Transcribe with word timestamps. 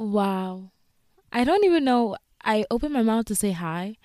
Wow. 0.00 0.70
I 1.30 1.44
don't 1.44 1.62
even 1.62 1.84
know. 1.84 2.16
I 2.42 2.64
opened 2.70 2.94
my 2.94 3.02
mouth 3.02 3.26
to 3.26 3.34
say 3.34 3.52
hi. 3.52 3.98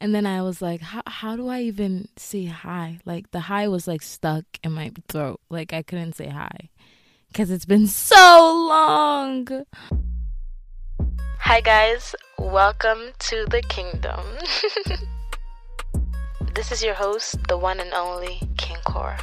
And 0.00 0.12
then 0.12 0.26
I 0.26 0.42
was 0.42 0.60
like, 0.60 0.80
how, 0.80 1.02
how 1.06 1.36
do 1.36 1.46
I 1.46 1.60
even 1.60 2.08
say 2.16 2.46
hi? 2.46 2.98
Like, 3.04 3.30
the 3.30 3.38
hi 3.38 3.68
was 3.68 3.86
like 3.86 4.02
stuck 4.02 4.44
in 4.64 4.72
my 4.72 4.90
throat. 5.06 5.40
Like, 5.48 5.72
I 5.72 5.84
couldn't 5.84 6.16
say 6.16 6.30
hi 6.30 6.70
because 7.28 7.52
it's 7.52 7.64
been 7.64 7.86
so 7.86 8.66
long. 8.68 9.46
Hi, 11.38 11.60
guys. 11.60 12.16
Welcome 12.40 13.12
to 13.20 13.46
the 13.48 13.62
kingdom. 13.62 14.20
this 16.56 16.72
is 16.72 16.82
your 16.82 16.94
host, 16.94 17.36
the 17.46 17.56
one 17.56 17.78
and 17.78 17.94
only 17.94 18.40
King 18.56 18.78
Cora. 18.84 19.20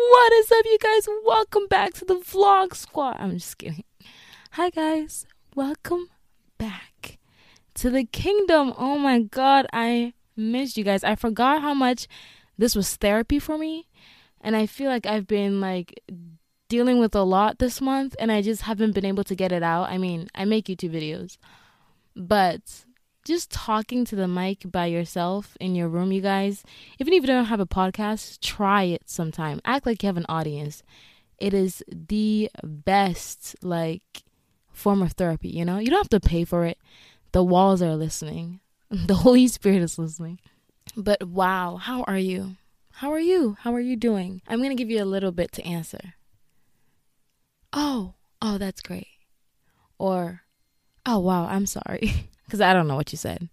What 0.00 0.32
is 0.34 0.52
up, 0.52 0.64
you 0.64 0.78
guys? 0.78 1.08
Welcome 1.24 1.66
back 1.66 1.92
to 1.94 2.04
the 2.04 2.14
Vlog 2.14 2.76
Squad. 2.76 3.16
I'm 3.18 3.32
just 3.32 3.58
kidding. 3.58 3.82
Hi, 4.52 4.70
guys. 4.70 5.26
Welcome 5.56 6.08
back 6.56 7.18
to 7.74 7.90
the 7.90 8.04
kingdom. 8.04 8.74
Oh 8.78 8.96
my 8.96 9.22
god, 9.22 9.66
I 9.72 10.12
missed 10.36 10.76
you 10.76 10.84
guys. 10.84 11.02
I 11.02 11.16
forgot 11.16 11.62
how 11.62 11.74
much 11.74 12.06
this 12.56 12.76
was 12.76 12.94
therapy 12.94 13.40
for 13.40 13.58
me. 13.58 13.88
And 14.40 14.54
I 14.54 14.66
feel 14.66 14.88
like 14.88 15.04
I've 15.04 15.26
been 15.26 15.60
like 15.60 16.00
dealing 16.68 17.00
with 17.00 17.16
a 17.16 17.22
lot 17.22 17.58
this 17.58 17.80
month 17.80 18.14
and 18.20 18.30
I 18.30 18.40
just 18.40 18.62
haven't 18.62 18.92
been 18.92 19.04
able 19.04 19.24
to 19.24 19.34
get 19.34 19.50
it 19.50 19.64
out. 19.64 19.90
I 19.90 19.98
mean, 19.98 20.28
I 20.32 20.44
make 20.44 20.66
YouTube 20.66 20.94
videos, 20.94 21.38
but 22.14 22.84
just 23.28 23.50
talking 23.50 24.04
to 24.06 24.16
the 24.16 24.26
mic 24.26 24.70
by 24.70 24.86
yourself 24.86 25.56
in 25.60 25.74
your 25.74 25.88
room, 25.88 26.10
you 26.10 26.20
guys, 26.20 26.64
even 26.98 27.12
if 27.12 27.22
you 27.22 27.26
don't 27.26 27.44
have 27.44 27.60
a 27.60 27.66
podcast, 27.66 28.40
try 28.40 28.84
it 28.84 29.08
sometime. 29.08 29.60
Act 29.64 29.86
like 29.86 30.02
you 30.02 30.08
have 30.08 30.16
an 30.16 30.26
audience. 30.28 30.82
It 31.38 31.54
is 31.54 31.84
the 31.86 32.50
best, 32.64 33.54
like, 33.62 34.24
form 34.72 35.02
of 35.02 35.12
therapy, 35.12 35.48
you 35.48 35.64
know? 35.64 35.78
You 35.78 35.90
don't 35.90 36.00
have 36.00 36.20
to 36.20 36.28
pay 36.28 36.44
for 36.44 36.64
it. 36.64 36.78
The 37.32 37.44
walls 37.44 37.82
are 37.82 37.94
listening, 37.94 38.60
the 38.90 39.14
Holy 39.14 39.46
Spirit 39.46 39.82
is 39.82 39.98
listening. 39.98 40.40
But 40.96 41.22
wow, 41.28 41.76
how 41.76 42.02
are 42.04 42.18
you? 42.18 42.56
How 42.92 43.12
are 43.12 43.20
you? 43.20 43.56
How 43.60 43.74
are 43.74 43.80
you 43.80 43.94
doing? 43.94 44.42
I'm 44.48 44.58
going 44.58 44.70
to 44.70 44.82
give 44.82 44.90
you 44.90 45.02
a 45.02 45.04
little 45.04 45.30
bit 45.30 45.52
to 45.52 45.64
answer. 45.64 46.14
Oh, 47.72 48.14
oh, 48.42 48.58
that's 48.58 48.80
great. 48.80 49.06
Or, 49.98 50.42
oh, 51.06 51.18
wow, 51.18 51.46
I'm 51.46 51.66
sorry. 51.66 52.30
because 52.48 52.62
I 52.62 52.72
don't 52.72 52.88
know 52.88 52.96
what 52.96 53.12
you 53.12 53.18
said. 53.18 53.50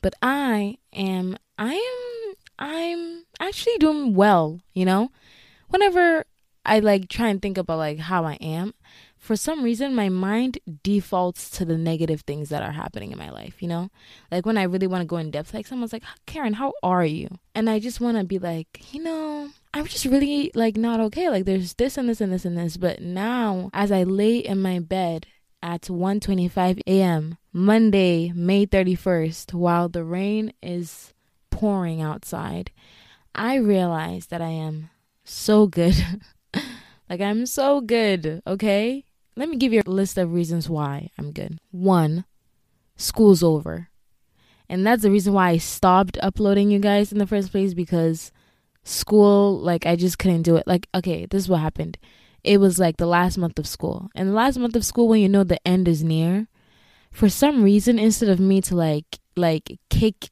But 0.00 0.14
I 0.22 0.78
am, 0.92 1.36
I 1.58 1.74
am, 1.74 2.34
I'm 2.60 3.24
actually 3.40 3.76
doing 3.78 4.14
well, 4.14 4.60
you 4.72 4.84
know? 4.84 5.10
Whenever 5.68 6.24
I 6.64 6.78
like 6.78 7.08
try 7.08 7.28
and 7.28 7.42
think 7.42 7.58
about 7.58 7.78
like 7.78 7.98
how 7.98 8.24
I 8.24 8.34
am, 8.34 8.74
for 9.18 9.34
some 9.34 9.64
reason 9.64 9.96
my 9.96 10.08
mind 10.08 10.58
defaults 10.84 11.50
to 11.50 11.64
the 11.64 11.76
negative 11.76 12.20
things 12.20 12.50
that 12.50 12.62
are 12.62 12.70
happening 12.70 13.10
in 13.10 13.18
my 13.18 13.30
life, 13.30 13.60
you 13.60 13.66
know? 13.66 13.90
Like 14.30 14.46
when 14.46 14.56
I 14.56 14.62
really 14.62 14.86
want 14.86 15.02
to 15.02 15.06
go 15.06 15.16
in 15.16 15.32
depth, 15.32 15.52
like 15.52 15.66
someone's 15.66 15.92
like, 15.92 16.04
Karen, 16.26 16.52
how 16.52 16.72
are 16.84 17.04
you? 17.04 17.28
And 17.52 17.68
I 17.68 17.80
just 17.80 18.00
want 18.00 18.16
to 18.16 18.22
be 18.22 18.38
like, 18.38 18.94
you 18.94 19.02
know, 19.02 19.48
I'm 19.74 19.86
just 19.86 20.04
really 20.04 20.52
like 20.54 20.76
not 20.76 21.00
okay. 21.00 21.28
Like 21.30 21.46
there's 21.46 21.74
this 21.74 21.98
and 21.98 22.08
this 22.08 22.20
and 22.20 22.32
this 22.32 22.44
and 22.44 22.56
this. 22.56 22.76
But 22.76 23.02
now 23.02 23.70
as 23.72 23.90
I 23.90 24.04
lay 24.04 24.38
in 24.38 24.62
my 24.62 24.78
bed 24.78 25.26
at 25.62 25.82
1:25 25.82 26.80
a.m. 26.86 27.38
Monday, 27.56 28.32
May 28.34 28.66
31st, 28.66 29.54
while 29.54 29.88
the 29.88 30.04
rain 30.04 30.52
is 30.62 31.14
pouring 31.50 32.02
outside, 32.02 32.70
I 33.34 33.54
realize 33.54 34.26
that 34.26 34.42
I 34.42 34.50
am 34.50 34.90
so 35.24 35.66
good. 35.66 35.96
like 37.08 37.22
I'm 37.22 37.46
so 37.46 37.80
good, 37.80 38.42
okay? 38.46 39.06
Let 39.36 39.48
me 39.48 39.56
give 39.56 39.72
you 39.72 39.80
a 39.86 39.90
list 39.90 40.18
of 40.18 40.34
reasons 40.34 40.68
why 40.68 41.08
I'm 41.16 41.32
good. 41.32 41.58
1. 41.70 42.26
School's 42.96 43.42
over. 43.42 43.88
And 44.68 44.86
that's 44.86 45.02
the 45.02 45.10
reason 45.10 45.32
why 45.32 45.48
I 45.48 45.56
stopped 45.56 46.18
uploading 46.22 46.70
you 46.70 46.78
guys 46.78 47.10
in 47.10 47.16
the 47.16 47.26
first 47.26 47.52
place 47.52 47.72
because 47.72 48.32
school 48.84 49.58
like 49.58 49.86
I 49.86 49.96
just 49.96 50.18
couldn't 50.18 50.42
do 50.42 50.56
it. 50.56 50.66
Like 50.66 50.88
okay, 50.94 51.24
this 51.24 51.44
is 51.44 51.48
what 51.48 51.60
happened 51.60 51.96
it 52.44 52.60
was 52.60 52.78
like 52.78 52.96
the 52.96 53.06
last 53.06 53.36
month 53.36 53.58
of 53.58 53.66
school. 53.66 54.08
And 54.14 54.28
the 54.28 54.32
last 54.32 54.56
month 54.56 54.76
of 54.76 54.84
school 54.84 55.08
when 55.08 55.20
you 55.20 55.28
know 55.28 55.42
the 55.42 55.66
end 55.66 55.88
is 55.88 56.04
near, 56.04 56.46
for 57.16 57.30
some 57.30 57.62
reason 57.62 57.98
instead 57.98 58.28
of 58.28 58.38
me 58.38 58.60
to 58.60 58.76
like 58.76 59.18
like 59.36 59.78
kick 59.88 60.28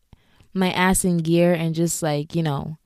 my 0.53 0.71
ass 0.71 1.05
in 1.05 1.17
gear 1.17 1.55
and 1.55 1.75
just 1.75 2.03
like, 2.03 2.35
you 2.35 2.43
know, 2.43 2.77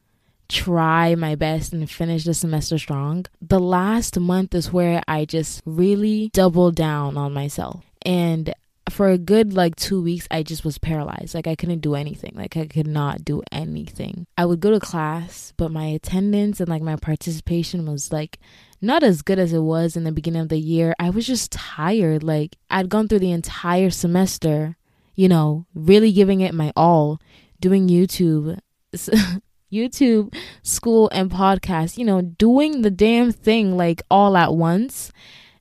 try 0.49 1.17
my 1.17 1.35
best 1.35 1.73
and 1.73 1.91
finish 1.91 2.25
the 2.25 2.33
semester 2.33 2.79
strong, 2.79 3.27
the 3.43 3.59
last 3.59 4.19
month 4.19 4.55
is 4.55 4.73
where 4.73 5.03
I 5.09 5.25
just 5.25 5.63
really 5.67 6.31
doubled 6.33 6.77
down 6.77 7.17
on 7.17 7.35
myself. 7.35 7.85
And 8.07 8.55
for 8.93 9.09
a 9.09 9.19
good 9.19 9.55
like 9.55 9.77
two 9.77 10.03
weeks, 10.03 10.29
I 10.31 10.43
just 10.43 10.65
was 10.65 10.79
paralyzed. 10.79 11.35
Like 11.35 11.47
I 11.47 11.55
couldn't 11.55 11.81
do 11.81 11.95
anything. 11.95 12.33
Like 12.35 12.57
I 12.57 12.67
could 12.67 12.87
not 12.87 13.25
do 13.25 13.43
anything. 13.51 14.27
I 14.37 14.45
would 14.47 14.61
go 14.61 14.71
to 14.71 14.81
class, 14.81 15.53
but 15.57 15.71
my 15.71 15.87
attendance 15.87 16.61
and 16.61 16.69
like 16.69 16.83
my 16.83 16.97
participation 16.97 17.87
was 17.87 18.13
like 18.13 18.39
not 18.81 19.03
as 19.03 19.23
good 19.23 19.39
as 19.39 19.53
it 19.53 19.61
was 19.61 19.97
in 19.97 20.05
the 20.05 20.13
beginning 20.13 20.43
of 20.43 20.49
the 20.49 20.59
year. 20.59 20.95
I 20.99 21.11
was 21.11 21.27
just 21.27 21.53
tired. 21.53 22.23
Like 22.23 22.57
I'd 22.71 22.89
gone 22.89 23.09
through 23.09 23.21
the 23.21 23.33
entire 23.33 23.91
semester, 23.91 24.77
you 25.15 25.29
know, 25.29 25.67
really 25.75 26.13
giving 26.13 26.41
it 26.41 26.55
my 26.55 26.73
all, 26.77 27.21
doing 27.61 27.89
YouTube. 27.89 28.59
YouTube, 29.71 30.35
school, 30.63 31.11
and 31.13 31.31
podcast, 31.31 31.99
you 31.99 32.05
know, 32.05 32.23
doing 32.23 32.81
the 32.81 32.91
damn 32.91 33.33
thing 33.33 33.77
like 33.77 34.03
all 34.11 34.35
at 34.35 34.55
once. 34.55 35.13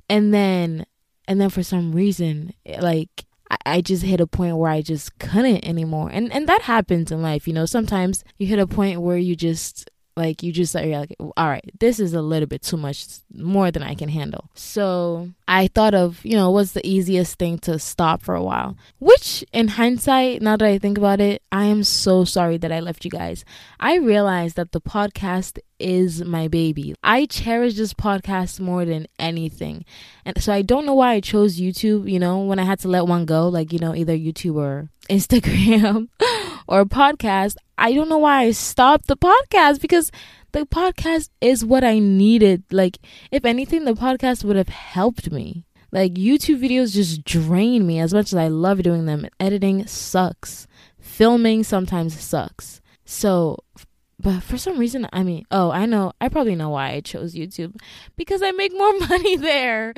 And 0.10 0.34
then 0.34 0.86
and 1.28 1.40
then 1.40 1.50
for 1.50 1.64
some 1.64 1.92
reason 1.92 2.54
like 2.80 3.26
I, 3.50 3.58
I 3.66 3.82
just 3.82 4.04
hit 4.04 4.20
a 4.20 4.28
point 4.28 4.58
where 4.58 4.72
I 4.72 4.82
just 4.82 5.18
couldn't 5.20 5.66
anymore. 5.66 6.10
And 6.12 6.32
and 6.34 6.48
that 6.48 6.64
happens 6.64 7.12
in 7.12 7.22
life, 7.22 7.48
you 7.48 7.54
know. 7.54 7.66
Sometimes 7.66 8.24
you 8.38 8.48
hit 8.48 8.60
a 8.60 8.68
point 8.68 9.02
where 9.02 9.18
you 9.18 9.36
just 9.36 9.90
like 10.18 10.42
you 10.44 10.52
just 10.52 10.74
you're 10.74 11.00
like, 11.00 11.16
all 11.20 11.48
right, 11.48 11.70
this 11.80 12.00
is 12.00 12.14
a 12.14 12.22
little 12.22 12.48
bit 12.48 12.64
too 12.64 12.78
much, 12.78 13.06
more 13.34 13.72
than 13.72 13.84
I 13.84 13.94
can 13.96 14.10
handle. 14.10 14.50
So 14.56 15.30
I 15.48 15.68
thought 15.68 15.94
of, 15.94 16.26
you 16.26 16.36
know, 16.36 16.50
what's 16.50 16.72
the 16.72 16.86
easiest 16.86 17.38
thing 17.38 17.60
to 17.60 17.78
stop 17.80 18.24
for 18.24 18.36
a 18.36 18.44
while. 18.44 18.76
Which, 19.00 19.46
in 19.54 19.70
hindsight, 19.70 20.42
now 20.42 20.58
that 20.58 20.68
I 20.68 20.80
think 20.80 20.98
about 20.98 21.22
it, 21.22 21.44
I 21.52 21.66
am 21.66 21.84
so 21.84 22.26
sorry 22.26 22.58
that 22.58 22.72
I 22.72 22.80
left 22.80 23.06
you 23.06 23.12
guys. 23.12 23.46
I 23.80 23.98
realized 23.98 24.56
that 24.56 24.72
the 24.72 24.82
podcast 24.82 25.60
is 25.80 26.24
my 26.26 26.48
baby. 26.48 26.96
I 27.04 27.28
cherish 27.28 27.76
this 27.76 27.94
podcast 27.94 28.60
more 28.60 28.86
than 28.86 29.08
anything. 29.20 29.86
And 30.26 30.42
so 30.42 30.52
I 30.52 30.64
don't 30.64 30.86
know 30.86 30.96
why 30.96 31.14
I 31.14 31.20
chose 31.20 31.60
YouTube, 31.60 32.10
you 32.12 32.20
know, 32.20 32.40
when 32.40 32.58
I 32.58 32.64
had 32.64 32.80
to 32.80 32.88
let 32.88 33.06
one 33.06 33.26
go, 33.26 33.48
like, 33.48 33.72
you 33.72 33.80
know, 33.80 33.94
either 33.94 34.18
YouTube 34.18 34.56
or 34.56 34.90
Instagram 35.10 36.10
or 36.68 36.82
a 36.82 36.86
podcast. 36.86 37.56
I 37.78 37.94
don't 37.94 38.10
know 38.10 38.18
why 38.18 38.44
I 38.44 38.52
stopped 38.52 39.08
the 39.08 39.18
podcast 39.18 39.82
because 39.82 40.12
the 40.52 40.66
podcast 40.66 41.30
is 41.42 41.64
what 41.64 41.84
I 41.84 42.00
needed. 42.00 42.64
Like, 42.72 42.98
if 43.32 43.46
anything, 43.46 43.86
the 43.86 43.94
podcast 43.94 44.44
would 44.44 44.56
have 44.56 44.70
helped 44.70 45.32
me. 45.32 45.66
Like, 45.92 46.16
YouTube 46.16 46.62
videos 46.62 46.94
just 46.94 47.24
drain 47.24 47.88
me 47.88 48.00
as 48.00 48.14
much 48.14 48.28
as 48.28 48.36
I 48.36 48.48
love 48.48 48.84
doing 48.84 49.06
them. 49.06 49.28
Editing 49.40 49.88
sucks, 49.88 50.68
filming 51.00 51.64
sometimes 51.64 52.20
sucks. 52.20 52.82
So, 53.06 53.60
but 54.20 54.42
for 54.42 54.58
some 54.58 54.78
reason, 54.78 55.08
I 55.14 55.24
mean, 55.24 55.46
oh, 55.52 55.72
I 55.72 55.86
know, 55.86 56.12
I 56.20 56.28
probably 56.30 56.56
know 56.56 56.70
why 56.70 56.90
I 56.90 57.02
chose 57.02 57.36
YouTube 57.36 57.80
because 58.16 58.42
I 58.42 58.52
make 58.52 58.74
more 58.74 59.00
money 59.08 59.38
there 59.38 59.94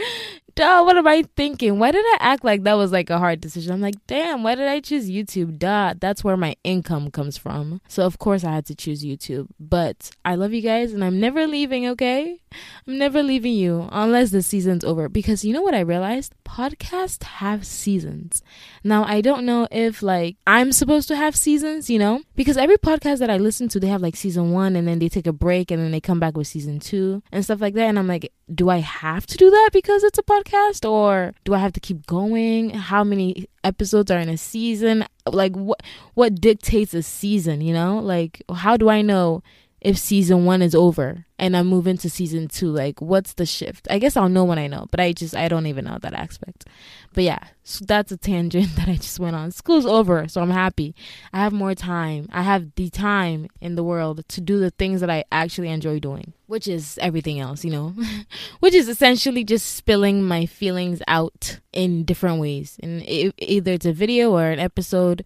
duh, 0.60 0.84
what 0.84 0.98
am 0.98 1.08
I 1.08 1.24
thinking? 1.38 1.80
Why 1.80 1.92
did 1.92 2.04
I 2.06 2.18
act 2.20 2.44
like 2.44 2.64
that 2.64 2.74
was 2.74 2.92
like 2.92 3.10
a 3.10 3.18
hard 3.18 3.40
decision? 3.40 3.72
I'm 3.72 3.80
like, 3.80 3.96
damn, 4.08 4.44
why 4.44 4.56
did 4.56 4.68
I 4.68 4.82
choose 4.82 5.10
YouTube? 5.10 5.58
Duh, 5.58 5.94
that's 5.98 6.22
where 6.22 6.36
my 6.36 6.58
income 6.66 7.12
comes 7.12 7.38
from. 7.38 7.80
So, 7.88 8.06
of 8.06 8.20
course, 8.20 8.44
I 8.44 8.52
had 8.52 8.66
to 8.66 8.76
choose 8.76 9.06
YouTube. 9.06 9.48
But 9.58 10.12
I 10.26 10.36
love 10.36 10.52
you 10.52 10.62
guys 10.62 10.92
and 10.92 11.02
I'm 11.04 11.18
never 11.18 11.48
leaving, 11.48 11.88
okay? 11.88 12.42
I'm 12.86 12.98
never 12.98 13.24
leaving 13.24 13.54
you 13.54 13.88
unless 13.92 14.32
the 14.32 14.42
season's 14.42 14.84
over. 14.84 15.08
Because 15.08 15.46
you 15.46 15.54
know 15.54 15.62
what 15.62 15.76
I 15.76 15.80
realized? 15.80 16.34
Podcasts 16.44 17.24
have 17.24 17.66
seasons. 17.66 18.44
Now, 18.84 19.06
I 19.06 19.22
don't 19.22 19.46
know 19.46 19.66
if 19.72 20.04
like 20.04 20.36
I'm 20.46 20.74
supposed 20.74 21.08
to 21.08 21.16
have 21.16 21.38
seasons, 21.38 21.90
you 21.90 22.00
know? 22.00 22.24
Because 22.36 22.58
every 22.58 22.78
podcast 22.78 23.20
that 23.20 23.30
I 23.30 23.38
listen 23.38 23.70
to, 23.70 23.80
they 23.80 23.88
have 23.88 24.02
like 24.02 24.18
season 24.18 24.52
one 24.52 24.76
and 24.76 24.86
then 24.88 25.00
they 25.00 25.08
take 25.08 25.28
a 25.28 25.32
break 25.32 25.72
and 25.72 25.82
then 25.82 25.92
they 25.92 26.02
come 26.02 26.20
back 26.20 26.36
with 26.36 26.48
season 26.48 26.80
two 26.80 27.24
and 27.32 27.46
stuff 27.46 27.62
like 27.62 27.76
that. 27.76 27.88
And 27.88 27.98
I'm 27.98 28.08
like, 28.08 28.34
do 28.54 28.70
I 28.70 28.80
have 28.80 29.26
to 29.28 29.38
do 29.38 29.50
that 29.52 29.70
because 29.72 30.04
it's 30.04 30.18
a 30.18 30.24
podcast 30.24 30.49
or 30.86 31.34
do 31.44 31.54
I 31.54 31.60
have 31.60 31.74
to 31.74 31.80
keep 31.80 32.06
going? 32.06 32.72
How 32.72 33.04
many 33.04 33.48
episodes 33.64 34.12
are 34.12 34.20
in 34.20 34.30
a 34.30 34.38
season? 34.38 35.06
Like 35.26 35.56
what 35.56 35.82
what 36.14 36.42
dictates 36.42 36.94
a 36.94 37.04
season, 37.04 37.62
you 37.62 37.74
know? 37.74 38.00
Like 38.00 38.42
how 38.54 38.78
do 38.78 38.90
I 38.90 39.02
know 39.02 39.44
if 39.82 39.98
season 39.98 40.46
one 40.46 40.62
is 40.62 40.76
over 40.76 41.26
and 41.38 41.56
I 41.56 41.64
move 41.64 41.88
into 41.88 42.10
season 42.10 42.48
two? 42.48 42.70
Like, 42.70 43.02
what's 43.02 43.34
the 43.34 43.46
shift? 43.46 43.88
I 43.90 44.00
guess 44.00 44.18
I'll 44.18 44.30
know 44.30 44.44
when 44.44 44.60
I 44.60 44.68
know, 44.68 44.88
but 44.92 45.00
I 45.00 45.14
just, 45.14 45.36
I 45.36 45.48
don't 45.48 45.68
even 45.68 45.86
know 45.86 45.98
that 46.02 46.14
aspect. 46.14 46.66
But 47.14 47.24
yeah, 47.24 47.40
so 47.64 47.86
that's 47.86 48.12
a 48.12 48.18
tangent 48.18 48.76
that 48.76 48.88
I 48.90 48.96
just 48.96 49.20
went 49.20 49.36
on. 49.36 49.52
School's 49.52 49.86
over, 49.86 50.28
so 50.28 50.42
I'm 50.42 50.50
happy. 50.50 50.94
I 51.32 51.40
have 51.40 51.54
more 51.54 51.76
time. 51.76 52.28
I 52.32 52.42
have 52.42 52.76
the 52.76 52.90
time 52.90 53.48
in 53.62 53.76
the 53.76 53.84
world 53.84 54.28
to 54.28 54.42
do 54.42 54.60
the 54.60 54.72
things 54.72 55.02
that 55.02 55.10
I 55.10 55.24
actually 55.32 55.70
enjoy 55.70 56.00
doing, 56.00 56.34
which 56.48 56.68
is 56.68 57.00
everything 57.02 57.40
else, 57.40 57.64
you 57.64 57.72
know, 57.72 57.94
which 58.60 58.74
is 58.74 58.90
essentially 58.90 59.44
just 59.44 59.76
spilling 59.76 60.24
my 60.24 60.46
feelings 60.46 61.02
out 61.08 61.60
in 61.72 62.04
different 62.04 62.40
ways. 62.40 62.78
And 62.84 63.02
it, 63.04 63.34
either 63.38 63.74
it's 63.74 63.86
a 63.86 63.94
video 63.94 64.32
or 64.32 64.50
an 64.50 64.60
episode 64.60 65.24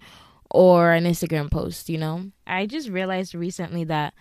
or 0.54 0.92
an 0.92 1.06
Instagram 1.06 1.50
post, 1.50 1.90
you 1.90 1.98
know? 1.98 2.32
I 2.46 2.68
just 2.68 2.88
realized 2.88 3.34
recently 3.34 3.84
that 3.86 4.14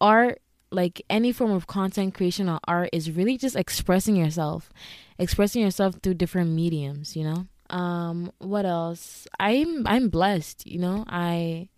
art 0.00 0.40
like 0.70 1.02
any 1.08 1.32
form 1.32 1.50
of 1.50 1.66
content 1.66 2.14
creation 2.14 2.48
or 2.48 2.60
art 2.64 2.90
is 2.92 3.10
really 3.10 3.38
just 3.38 3.56
expressing 3.56 4.16
yourself 4.16 4.70
expressing 5.18 5.62
yourself 5.62 5.96
through 6.02 6.14
different 6.14 6.50
mediums 6.50 7.16
you 7.16 7.24
know? 7.24 7.46
Um 7.70 8.32
what 8.38 8.64
else? 8.64 9.26
I'm 9.38 9.86
i'm 9.86 10.08
blessed 10.08 10.66
you 10.66 10.78
know? 10.78 11.04
I 11.08 11.68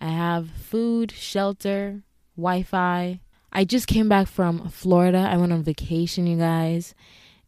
i 0.00 0.08
have 0.08 0.50
food 0.50 1.10
shelter 1.12 2.02
wi-fi. 2.36 3.20
I 3.52 3.64
just 3.64 3.86
came 3.86 4.08
back 4.08 4.28
from 4.28 4.68
florida. 4.68 5.18
I 5.18 5.36
went 5.36 5.52
on 5.52 5.62
vacation 5.62 6.26
you 6.26 6.38
guys 6.38 6.94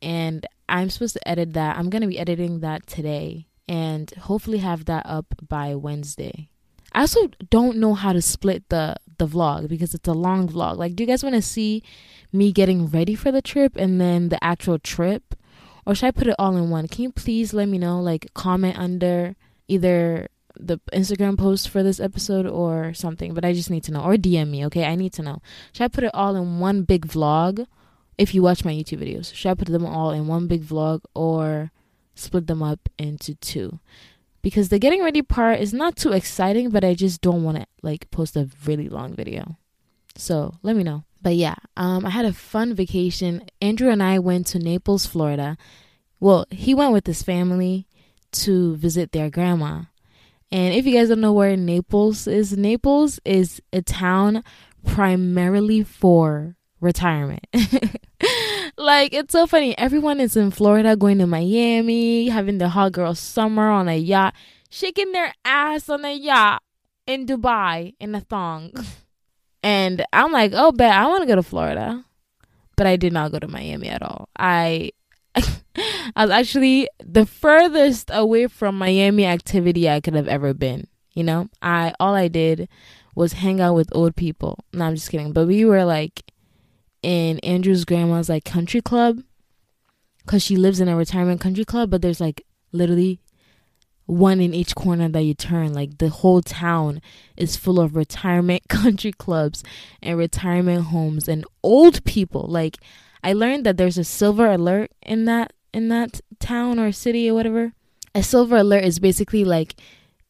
and 0.03 0.47
i'm 0.69 0.91
supposed 0.91 1.15
to 1.15 1.29
edit 1.29 1.53
that. 1.55 1.77
I'm 1.77 1.91
gonna 1.91 2.09
be 2.09 2.19
editing 2.19 2.61
that 2.61 2.87
today 2.87 3.47
and 3.69 4.11
hopefully 4.19 4.59
have 4.59 4.87
that 4.87 5.07
up 5.07 5.27
by 5.49 5.77
wednesday 5.77 6.51
I 6.93 7.03
also 7.03 7.29
don't 7.51 7.79
know 7.79 7.95
how 7.95 8.13
to 8.13 8.23
split 8.23 8.69
the 8.69 8.97
the 9.21 9.27
vlog 9.27 9.69
because 9.69 9.95
it's 9.95 10.09
a 10.09 10.13
long 10.13 10.49
vlog. 10.49 10.79
Like, 10.79 10.97
do 10.97 11.05
you 11.05 11.07
guys 11.07 11.23
want 11.23 11.37
to 11.37 11.43
see 11.43 11.83
me 12.33 12.51
getting 12.53 12.89
ready 12.89 13.15
for 13.15 13.31
the 13.31 13.43
trip 13.43 13.77
and 13.77 14.01
then 14.01 14.31
the 14.31 14.43
actual 14.43 14.79
trip? 14.79 15.35
Or 15.87 15.95
should 15.95 16.07
I 16.07 16.11
put 16.11 16.27
it 16.27 16.35
all 16.39 16.57
in 16.57 16.71
one? 16.71 16.89
Can 16.89 17.05
you 17.05 17.13
please 17.13 17.55
let 17.55 17.69
me 17.69 17.79
know? 17.79 18.01
Like, 18.01 18.33
comment 18.35 18.79
under 18.79 19.37
either 19.69 20.29
the 20.59 20.79
Instagram 20.93 21.39
post 21.39 21.69
for 21.69 21.83
this 21.83 22.01
episode 22.01 22.47
or 22.47 22.93
something, 22.93 23.35
but 23.35 23.45
I 23.45 23.53
just 23.53 23.71
need 23.71 23.85
to 23.85 23.93
know. 23.93 24.03
Or 24.03 24.17
DM 24.17 24.49
me, 24.49 24.67
okay? 24.67 24.85
I 24.85 24.95
need 24.97 25.13
to 25.15 25.23
know. 25.23 25.41
Should 25.73 25.85
I 25.85 25.89
put 25.89 26.05
it 26.05 26.15
all 26.15 26.35
in 26.35 26.59
one 26.59 26.83
big 26.83 27.07
vlog? 27.07 27.67
If 28.19 28.35
you 28.35 28.43
watch 28.43 28.65
my 28.65 28.73
YouTube 28.73 29.01
videos, 29.01 29.35
should 29.35 29.51
I 29.51 29.55
put 29.55 29.69
them 29.69 29.87
all 29.87 30.11
in 30.11 30.27
one 30.27 30.47
big 30.47 30.63
vlog 30.63 31.01
or 31.15 31.71
split 32.15 32.47
them 32.47 32.63
up 32.63 32.89
into 32.99 33.35
two? 33.37 33.81
Because 34.43 34.69
the 34.69 34.79
getting 34.79 35.03
ready 35.03 35.23
part 35.23 35.61
is 35.61 35.73
not 35.73 35.97
too 35.97 36.13
exciting, 36.13 36.71
but 36.71 36.85
I 36.85 36.95
just 36.95 37.21
don't 37.21 37.45
want 37.45 37.59
to 37.59 37.67
like 37.83 38.11
post 38.11 38.37
a 38.37 38.49
really 38.65 38.89
long 38.89 39.15
video. 39.15 39.57
So 40.17 40.55
let 40.63 40.77
me 40.77 40.83
know. 40.83 41.05
But 41.23 41.37
yeah, 41.37 41.57
um, 41.77 42.07
I 42.07 42.11
had 42.11 42.25
a 42.25 42.33
fun 42.33 42.75
vacation. 42.75 43.43
Andrew 43.61 43.91
and 43.91 44.03
I 44.03 44.19
went 44.19 44.47
to 44.49 44.59
Naples, 44.59 45.07
Florida. 45.07 45.57
Well, 46.19 46.47
he 46.51 46.75
went 46.75 46.93
with 46.93 47.07
his 47.07 47.23
family 47.23 47.87
to 48.33 48.77
visit 48.77 49.13
their 49.13 49.31
grandma. 49.31 49.83
And 50.53 50.75
if 50.75 50.87
you 50.87 50.95
guys 50.95 51.09
don't 51.09 51.21
know 51.21 51.33
where 51.33 51.57
Naples 51.57 52.27
is, 52.27 52.57
Naples 52.57 53.21
is 53.25 53.63
a 53.73 53.83
town 53.83 54.43
primarily 54.85 55.83
for 55.83 56.57
retirement. 56.81 57.47
like 58.77 59.13
it's 59.15 59.33
so 59.33 59.47
funny. 59.47 59.77
Everyone 59.79 60.21
is 60.21 60.37
in 60.37 60.51
Florida 60.51 60.97
going 60.97 61.19
to 61.19 61.27
Miami, 61.27 62.29
having 62.29 62.59
the 62.59 62.71
hot 62.71 62.93
girl 62.93 63.15
summer 63.15 63.71
on 63.71 63.89
a 63.89 63.97
yacht, 63.97 64.35
shaking 64.71 65.13
their 65.13 65.33
ass 65.45 65.89
on 65.89 66.05
a 66.05 66.15
yacht 66.15 66.63
in 67.07 67.27
Dubai 67.27 67.95
in 68.01 68.15
a 68.15 68.21
thong. 68.21 68.73
And 69.63 70.05
I'm 70.15 70.33
like, 70.33 70.53
oh, 70.55 70.73
bet 70.73 70.91
I 70.91 71.07
want 71.07 71.21
to 71.21 71.27
go 71.27 71.35
to 71.35 71.43
Florida, 71.43 72.03
but 72.77 72.87
I 72.87 72.97
did 72.97 73.13
not 73.13 73.31
go 73.31 73.39
to 73.39 73.47
Miami 73.47 73.89
at 73.89 74.03
all. 74.03 74.31
I 74.39 74.93
I 75.37 76.25
was 76.25 76.31
actually 76.31 76.89
the 76.99 77.27
furthest 77.27 78.11
away 78.13 78.47
from 78.47 78.79
Miami 78.79 79.27
activity 79.27 79.89
I 79.89 80.01
could 80.01 80.15
have 80.15 80.29
ever 80.29 80.55
been. 80.55 80.87
You 81.13 81.25
know, 81.25 81.49
I 81.61 81.93
all 82.01 82.15
I 82.15 82.29
did 82.29 82.69
was 83.15 83.35
hang 83.35 83.61
out 83.61 83.75
with 83.75 83.95
old 83.95 84.17
people. 84.17 84.65
No, 84.73 84.87
I'm 84.87 84.95
just 84.95 85.11
kidding. 85.11 85.33
But 85.33 85.47
we 85.47 85.65
were 85.65 85.85
like 85.85 86.23
in 87.03 87.39
Andrew's 87.41 87.85
grandma's 87.85 88.29
like 88.29 88.45
country 88.45 88.81
club 88.81 89.23
because 90.25 90.43
she 90.43 90.57
lives 90.57 90.81
in 90.81 90.89
a 90.89 90.97
retirement 90.97 91.41
country 91.41 91.65
club, 91.65 91.91
but 91.91 92.03
there's 92.03 92.21
like 92.21 92.45
literally 92.73 93.21
one 94.07 94.41
in 94.41 94.53
each 94.53 94.75
corner 94.75 95.09
that 95.09 95.23
you 95.23 95.35
turn. 95.35 95.73
Like 95.73 95.99
the 95.99 96.09
whole 96.09 96.43
town 96.43 97.01
is 97.37 97.57
full 97.57 97.81
of 97.81 97.97
retirement 97.97 98.63
country 98.69 99.13
clubs 99.13 99.63
and 100.03 100.19
retirement 100.19 100.87
homes 100.87 101.29
and 101.29 101.45
old 101.63 102.05
people. 102.05 102.47
Like 102.47 102.79
I 103.23 103.33
learned 103.33 103.65
that 103.67 103.77
there's 103.77 103.99
a 103.99 104.05
silver 104.05 104.51
alert 104.51 104.91
in 105.03 105.25
that 105.27 105.53
in 105.73 105.89
that 105.89 106.21
town 106.39 106.79
or 106.79 106.93
city 106.93 107.31
or 107.31 107.35
whatever. 107.35 107.73
A 108.15 108.23
silver 108.23 108.57
alert 108.57 108.85
is 108.85 108.99
basically 108.99 109.45
like 109.45 109.75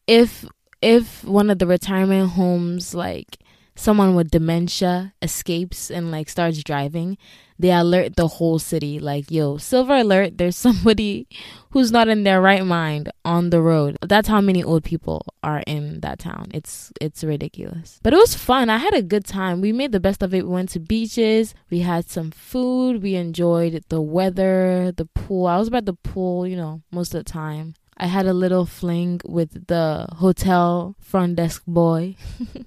if 0.07 0.45
if 0.81 1.23
one 1.23 1.49
of 1.49 1.59
the 1.59 1.67
retirement 1.67 2.31
homes 2.31 2.93
like 2.93 3.37
someone 3.81 4.15
with 4.15 4.31
dementia 4.31 5.13
escapes 5.21 5.89
and 5.89 6.11
like 6.11 6.29
starts 6.29 6.63
driving, 6.63 7.17
they 7.57 7.71
alert 7.71 8.15
the 8.15 8.27
whole 8.27 8.59
city 8.59 8.99
like, 8.99 9.29
yo, 9.29 9.57
silver 9.57 9.95
alert, 9.97 10.37
there's 10.37 10.55
somebody 10.67 11.27
who's 11.71 11.91
not 11.91 12.07
in 12.07 12.23
their 12.23 12.41
right 12.41 12.65
mind 12.65 13.11
on 13.25 13.49
the 13.49 13.61
road. 13.61 13.97
That's 14.01 14.27
how 14.27 14.41
many 14.41 14.63
old 14.63 14.83
people 14.83 15.25
are 15.43 15.63
in 15.65 16.01
that 16.01 16.19
town. 16.19 16.51
It's 16.53 16.91
it's 17.01 17.23
ridiculous. 17.23 17.99
But 18.03 18.13
it 18.13 18.17
was 18.17 18.35
fun. 18.35 18.69
I 18.69 18.77
had 18.77 18.93
a 18.93 19.01
good 19.01 19.25
time. 19.25 19.61
We 19.61 19.71
made 19.71 19.91
the 19.91 19.99
best 19.99 20.21
of 20.21 20.33
it. 20.33 20.45
We 20.45 20.53
went 20.53 20.69
to 20.69 20.79
beaches, 20.79 21.53
we 21.69 21.79
had 21.79 22.09
some 22.09 22.31
food, 22.31 23.01
we 23.01 23.15
enjoyed 23.15 23.83
the 23.89 24.01
weather, 24.01 24.91
the 24.95 25.05
pool. 25.05 25.47
I 25.47 25.57
was 25.57 25.69
by 25.69 25.81
the 25.81 25.93
pool, 25.93 26.45
you 26.47 26.55
know, 26.55 26.81
most 26.91 27.13
of 27.13 27.23
the 27.23 27.31
time. 27.31 27.75
I 27.97 28.07
had 28.07 28.25
a 28.25 28.33
little 28.33 28.65
fling 28.65 29.21
with 29.25 29.67
the 29.67 30.07
hotel 30.13 30.95
front 30.99 31.35
desk 31.35 31.63
boy, 31.67 32.15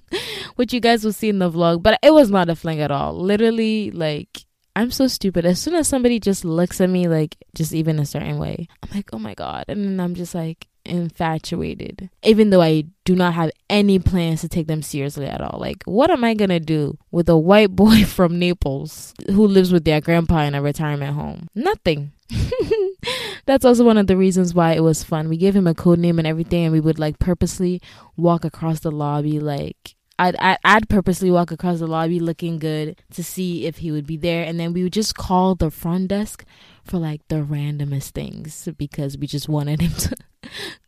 which 0.56 0.73
you 0.73 0.81
guys 0.81 1.05
will 1.05 1.12
see 1.12 1.29
in 1.29 1.38
the 1.38 1.50
vlog, 1.50 1.82
but 1.82 1.99
it 2.03 2.12
was 2.12 2.31
not 2.31 2.49
a 2.49 2.55
fling 2.55 2.81
at 2.81 2.91
all. 2.91 3.15
Literally, 3.15 3.91
like, 3.91 4.44
I'm 4.76 4.91
so 4.91 5.06
stupid. 5.06 5.44
As 5.44 5.61
soon 5.61 5.75
as 5.75 5.88
somebody 5.88 6.21
just 6.21 6.44
looks 6.44 6.81
at 6.81 6.91
me, 6.91 7.09
like, 7.09 7.37
just 7.55 7.73
even 7.73 7.99
a 7.99 8.06
certain 8.06 8.38
way, 8.38 8.69
I'm 8.82 8.91
like, 8.94 9.11
oh 9.12 9.19
my 9.19 9.35
God. 9.35 9.65
And 9.69 9.85
then 9.85 10.00
I'm 10.00 10.15
just 10.15 10.35
like, 10.35 10.69
infatuated, 10.85 12.11
even 12.23 12.51
though 12.51 12.63
I 12.63 12.85
do 13.05 13.15
not 13.15 13.35
have 13.35 13.51
any 13.69 13.99
plans 13.99 14.41
to 14.43 14.49
take 14.49 14.67
them 14.67 14.83
seriously 14.83 15.27
at 15.27 15.41
all. 15.41 15.59
Like, 15.59 15.83
what 15.85 16.11
am 16.11 16.25
I 16.25 16.35
gonna 16.35 16.61
do 16.61 16.99
with 17.11 17.29
a 17.29 17.39
white 17.39 17.71
boy 17.77 18.05
from 18.05 18.39
Naples 18.39 19.15
who 19.27 19.47
lives 19.47 19.73
with 19.73 19.85
their 19.85 20.01
grandpa 20.01 20.43
in 20.43 20.55
a 20.55 20.63
retirement 20.63 21.15
home? 21.15 21.49
Nothing. 21.55 22.13
That's 23.47 23.65
also 23.65 23.85
one 23.85 23.99
of 23.99 24.07
the 24.07 24.17
reasons 24.17 24.55
why 24.55 24.73
it 24.73 24.83
was 24.83 25.05
fun. 25.05 25.29
We 25.29 25.37
gave 25.37 25.55
him 25.55 25.67
a 25.67 25.75
code 25.75 25.99
name 25.99 26.19
and 26.19 26.27
everything, 26.27 26.65
and 26.65 26.73
we 26.73 26.81
would 26.81 26.99
like 26.99 27.19
purposely 27.19 27.83
walk 28.17 28.45
across 28.45 28.81
the 28.81 28.91
lobby. 28.91 29.39
Like 29.39 29.95
I'd, 30.19 30.37
I'd, 30.37 30.59
I'd 30.65 30.89
purposely 30.89 31.31
walk 31.31 31.51
across 31.51 31.81
the 31.81 31.87
lobby 31.87 32.20
looking 32.20 32.58
good 32.58 33.03
to 33.13 33.25
see 33.25 33.67
if 33.67 33.79
he 33.79 33.91
would 33.91 34.06
be 34.06 34.17
there, 34.17 34.44
and 34.44 34.58
then 34.58 34.73
we 34.73 34.82
would 34.82 34.93
just 34.93 35.17
call 35.17 35.55
the 35.55 35.70
front 35.70 36.08
desk 36.08 36.44
for 36.85 36.99
like 36.99 37.27
the 37.29 37.37
randomest 37.37 38.11
things 38.11 38.69
because 38.77 39.19
we 39.19 39.27
just 39.27 39.49
wanted 39.49 39.81
him 39.81 39.93
to 39.93 40.17